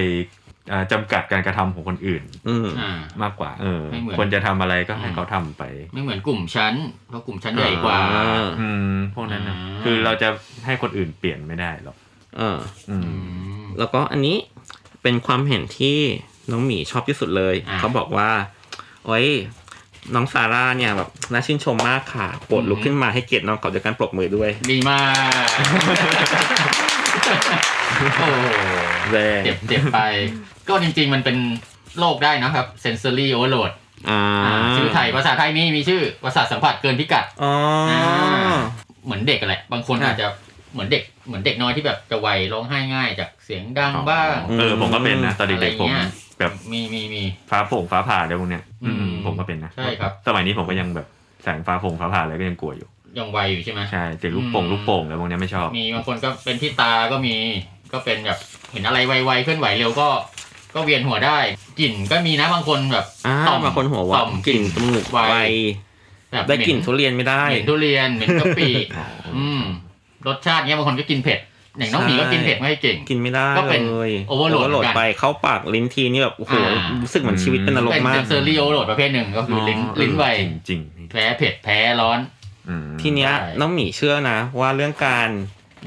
[0.72, 2.92] อ่าจำกัดการกระทำของคนอื่น อืมอ่า
[3.22, 5.62] มากกว่า เออไม่เหมือนควรจะทำอะไรก็ให้อืมเขาทำไป
[5.94, 6.74] ไม่เหมือนกลุ่มชั้น
[7.08, 10.28] เพราะกลุ่มชั้นใหญ่กว่าอ่าอืมพวกนั้นนะอ่าคือเราจะ
[10.66, 11.96] ให้คนอื่นเปลี่ยนไม่ได้หรอก
[12.40, 12.58] อ่า
[12.90, 13.12] อืมอื
[13.62, 14.36] มแล้วก็อันนี้
[15.02, 15.98] เป็นความเห็นที่
[16.50, 18.30] น้องหมีชอบที่สุดเลยอ่าเขาบอกว่า
[19.06, 19.28] โอ้ย
[20.14, 25.00] น้องซาร่าเนี่ยแบบน่าชื่นชมมากค่ะโปรดลุกขึ้นมาให้เกียรติน้องเขาด้วยการปรบมือด้วยดีมา
[25.44, 25.46] ก
[27.98, 28.46] โอ้โห
[29.12, 29.98] แรงเจ็บเจ็บไป
[30.68, 31.36] ก็จริง ๆ มันเป็น
[31.98, 33.72] โรคได้นะครับ sensory overload
[34.08, 37.52] อ่าอ่าชื่อไทยภาษาไทยนี่มีชื่อประสาทสัมผัสเกินพิกัดอ๋อ
[37.90, 38.00] อา
[39.04, 40.26] เหมือนเด็กอะแหละบางคนอะอาจจะ
[40.72, 46.06] เหมือนเด็กเหมือนเด็กน้อยที่แบบจะไวร้องไห้ง่ายจากเสียงดังบ้างเออผมก็เป็นนะตอนเด็กๆผมอะไรเงี้ย
[46.38, 51.06] แบบมีมีมีฟ้าโป่งฟ้าผ่าอะไรพวกเนี้ยอืมอืมผมก็เป็นนะใช่ครับสมัยนี้ผมก็ยังแบบ
[51.42, 52.88] แสงฟ้าโป่งฟ้าผ่าอะไรก็ยังกลัวอยู่
[53.18, 57.36] ยังไวอยู่ใช่ไหมใช่เสียงลูกโป่งอืมลูกโป่งอะไรพวกเนี้ยไม่ชอบ มีบางคนก็เป็นที่ตาก็มี
[57.92, 58.38] ก็เป็นแบบ
[58.72, 60.08] เห็นอะไรไวๆเคลื่อนไหวเร็วก็
[60.74, 61.38] ก็เวียนหัวได้
[61.80, 65.36] กลิ่นก็มีนะบางคนแบบอ่าต่อมบางคนหัวว่าต่อมกลิ่นจมูกไวไว
[66.32, 69.60] แบบได้กลิ่นเหทุเรียนไม่ได้ เหม็นทุเรียนเหม็นกะปิอ๋อออืม
[70.26, 71.40] รสชาติเนี้ยบางคนก็กินเผ็ด
[71.78, 82.18] อย่างน้องหมีก็กินเผ็ดไม่เก่ง กินไม่ได้ก็เป็นเลย overload โหลดเหมือนกันไปเข้าปากลิ้นทีนี่แบบโอ้โหอ่ารู้สึกเหมือนชีวิตเป็นนรกเป็นมาก sensory overload ประเภทหนึ่งก็คือลิ้นลิ้นไวจริงๆแพ้เผ็ดแพ้ร้อน
[82.68, 85.28] อืมทีเนี้ยใช่น้องหมีเชื่อนะ ว่าเรื่องการ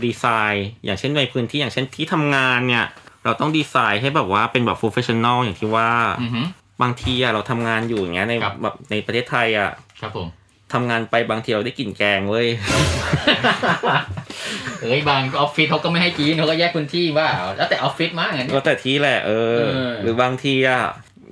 [0.04, 2.86] ดีไซน์ อย่างเช่นในพื้นที่อย่างเช่นที่ทำงานเนี่ย
[3.26, 5.90] เราต้องดีไซน์ให้แบบว่าเป็นแบบ professional อย่างที่ว่า
[6.22, 6.46] อือหือ
[6.82, 10.28] บางทีอะเราทำงานอยู่อย่างเงี้ยในครับแบบในประเทศไทยอะครับผม
[10.74, 12.48] ทำงานไปบางทีเราได้กลิ่นแกงเว้ย
[14.82, 20.82] เอ้ยบางออฟฟิศเขาก็ไม่ให้กินเขาก็แยกพื้นที่ว่าแล้วแต่ออฟฟิศมากอันนี้ก็แต่ที่แหละเออเออ หรือบางทีอะ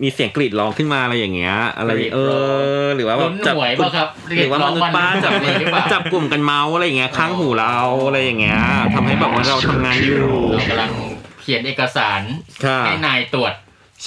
[0.03, 4.07] มีเสียงกรีดร้องขึ้นมาอะไรอย่างเงี้ย อะไรกรีดเอร้องอหรือว่าแบล้บนจับหน่วยป่ะครับ
[4.37, 7.75] หรือว่ามนุษย์ป้าจับเรียกหรือเปล่าจับกลุ่มกันเมาส์อะไรอย่างเงี้ยข้างหูเรา
[8.07, 8.59] อะไรอย่างเงี้ย
[8.93, 12.21] ทำให้แบบว่าเราทำงานอยู่เรากำลังเขียนเอกสาร
[12.65, 13.53] ค่ะให้นายตรวจ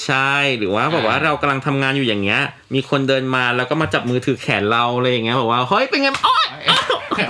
[0.04, 2.40] ใช่หรือว่าแบบว่าอ่าเรากำลังทำงานอยู่อย่างเงี้ย
[2.74, 6.46] มีคนเดินมาแล้วก็มาจับมือถือแขนเราอะไรอย่างเงี้ยบอกว่าเฮ้ยเป็นไงอ้อย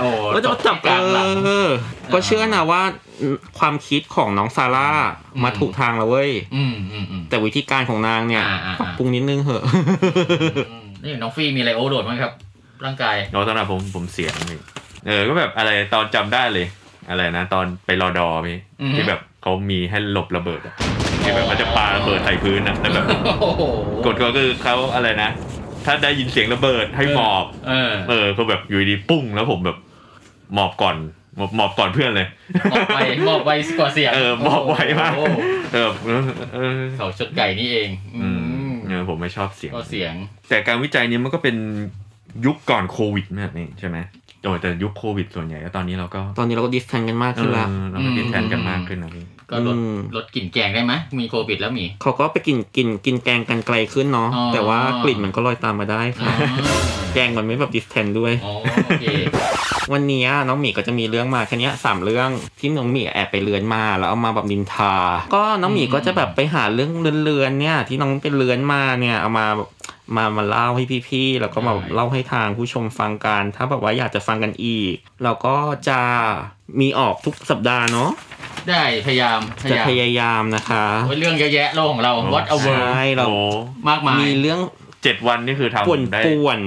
[0.01, 1.69] โอ้เราจะมาจับกลางหลัง เออ
[2.13, 2.81] ก็เชื่อนะว่า
[3.59, 4.89] ความคิดของน้องซาร่า
[5.35, 9.63] อืม มาถูกทางแล้วเว้ย อืมอืมอืม แต่วิธีการของนางเนี่ยอ่าอ่าปรับปรุงนิดนึงเหอะ
[10.71, 12.31] อืมนี่น้องฟี่มีอะไรโอเวอร์โหลดไหมครับ
[12.85, 14.59] ร่างกายเราสำหรับผมผมเสียงนี่
[15.07, 16.65] เออก็แบบอะไรตอนจำได้เลย
[17.09, 20.75] อะไรนะ ตอนไปรอดอพี่อือฮึที่แบบ เขามีให้หลบระเบิดอะ
[21.23, 23.63] ที่แบบมันจะปาระเบิดใส่พื้นอะแล้วแบบโอ้โห
[24.05, 25.29] กฎก็คือเขาอะไรนะ
[25.85, 29.77] ถ้าได้ยินเสียงระเบิดให้หมอบ เออเออก็แบบอยู่ดีๆปุ้งแล้วผมแบบ
[30.53, 30.97] หมอบก่อน
[31.37, 32.27] หมอบหมอบก่อนเพื่อนเลย
[32.71, 35.39] มอบไวมอบไวกว่าเสียงเออหมอบไวมากโอ้โห
[35.73, 36.23] เออเออ
[36.53, 40.13] เออเขาชดไก่นี่เอง อือืมมเออผมไม่ชอบเสียง ก็เสียง
[40.49, 41.55] แต่การวิจัยนี้มันก็เป็น
[42.45, 43.97] ยุคก่อนโควิดเนี่ยนี่ใช่ไหม
[44.43, 56.33] โอ้ยแต่ยุคโควิดส่วนใหญ่แล้วตอนนี้เราก็ตอนนี้เราก็ดิสแทนกันมากเอขึ้นอละเราก็กินแทนกันมากขึ้นนะพี่ก็ลดอืมลดกลิ่นแกงได้ไหมมีโควิดแล้วมีเขาก็ไปกินกินกินแกงกันไกลขึ้นเนาะอ๋อแต่ว่ากลิ่นมันก็ลอยตามมาได้อ๋ค่ะ
[57.01, 58.53] อแกงมันไม่แบบดิสแทนด้วยอ๋อ
[58.85, 59.05] โอเค
[59.93, 62.29] วันนี้น้องหมีก็จะมีเรื่องมาแค่เนี้ยสามเรื่อง
[62.59, 64.95] ที่น้องหมีแอบไปเลือนมาแล้วเอามาแบบนินทา
[65.35, 66.91] ก็น้องหมีก็จะแบบไปหาเรื่อง
[67.23, 69.69] เลือนๆเนี่ย ที่น้องเป็นเลือนมาเนี่ยเอามาแบบ
[70.15, 74.93] มามาเล่าให้พี่ๆ แล้วก็มาใช่เล่าให้ทางผู้ชมฟังกัน ถ้าแบบว่าอยากจะฟังกันอีก
[75.23, 75.55] เราก็
[75.87, 75.99] จะ
[76.79, 78.09] มีออกทุกสัปดาห์เนาะ
[78.69, 83.43] ได้พยายามพจะยายามพยายามนะคะโอ้ยเรื่องเยอะแยะโลกของเรา what a ใช world ่เราโอ้
[83.89, 84.59] มากมายมีเรื่อง
[85.03, 86.59] เจ็ดวันนี่คือป่วนทำได้ป่วน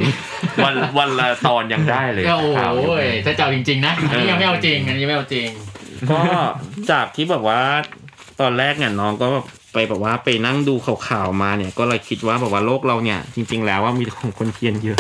[0.65, 2.93] วันวันละตอนยังได้เลยโอ้โหข่าวอยู่
[3.27, 5.49] ถ้าเจ้าจริง ๆ นะอันนี้ยังไม่เอาจริงอันนี้ยังไม่เอาจริง
[6.11, 6.21] ก็
[6.91, 7.61] จากที่แบบว่า
[8.41, 14.99] ตอนแรกเนี่ยน้องก็แบบ ไปแบบว่าไปนั่งดูข่าวๆมาเนี่ย ก็เลยคิดว่าแบบว่าโลกเราเนี่ย จริง ๆ แล้วว่ามีของคนเพี้ยนเยอะ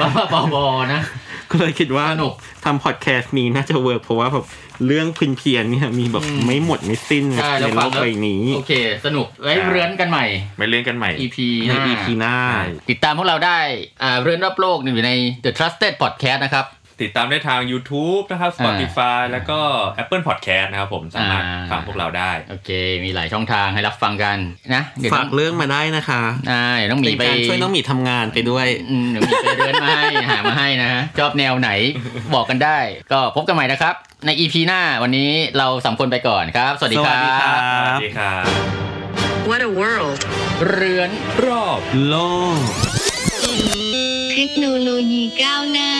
[0.00, 1.02] บ้าบ้าบอๆนะ
[1.50, 4.44] ก็เลยคิดว่าสนุกทำพอดแคสต์นี้น่าจะเวิร์กเพราะว่าแบบ
[4.86, 8.72] เรื่องพินเพียนๆเนี่ยมีแบบอืมไม่หมดไม่สิ้นใช่ในแล้วโลฟังกแล้วใบนี้ โอเค
[9.06, 10.24] สนุกไว้เรือนกันใหม่
[10.58, 11.36] ไม่เล่นกันใหม่ EP
[11.68, 13.58] ในหน้า EP หน้าใช่ติดตามพวกเราได้
[14.02, 15.12] อ่าเรือนรอบโลกอยู่ใน
[15.44, 16.66] The Trusted Podcast นะครับ
[17.02, 19.60] ติดตามได้ทาง YouTube นะครับ Spotify แล้วก็
[20.02, 22.70] Apple Podcast นะครับผมสามารถอ่าฟังพวกเราได้ โอเค
[23.04, 24.38] มีหลายช่องทางให้รับฟังกัน
[24.74, 31.70] นะเดี๋ยวฝากเรื่องมาได้นะคะอ่าเดี๋ยวน้องหมีเป็นไปการช่วยน้องหมีทำงานไปด้วยอืมเดี๋ยวมีไปเดินมาให้หามาให้นะฮะชอบแนวไหน
[32.34, 32.78] บอกกันได้
[33.12, 33.94] ก็พบกันใหม่นะครับ
[34.26, 38.46] ใน EP หน้าวันนี้เราสามคนไปก่อนครับ สวัสดีครัสวัสดีครับบสวัสดีครับ
[39.50, 40.18] What a world.
[40.68, 41.10] เรือน
[41.46, 42.14] รอบโล
[42.58, 42.95] ก
[44.40, 45.92] เทคโนโลยีก้าวหน้า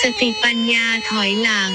[0.00, 1.72] สติปัญญาถอยหลัง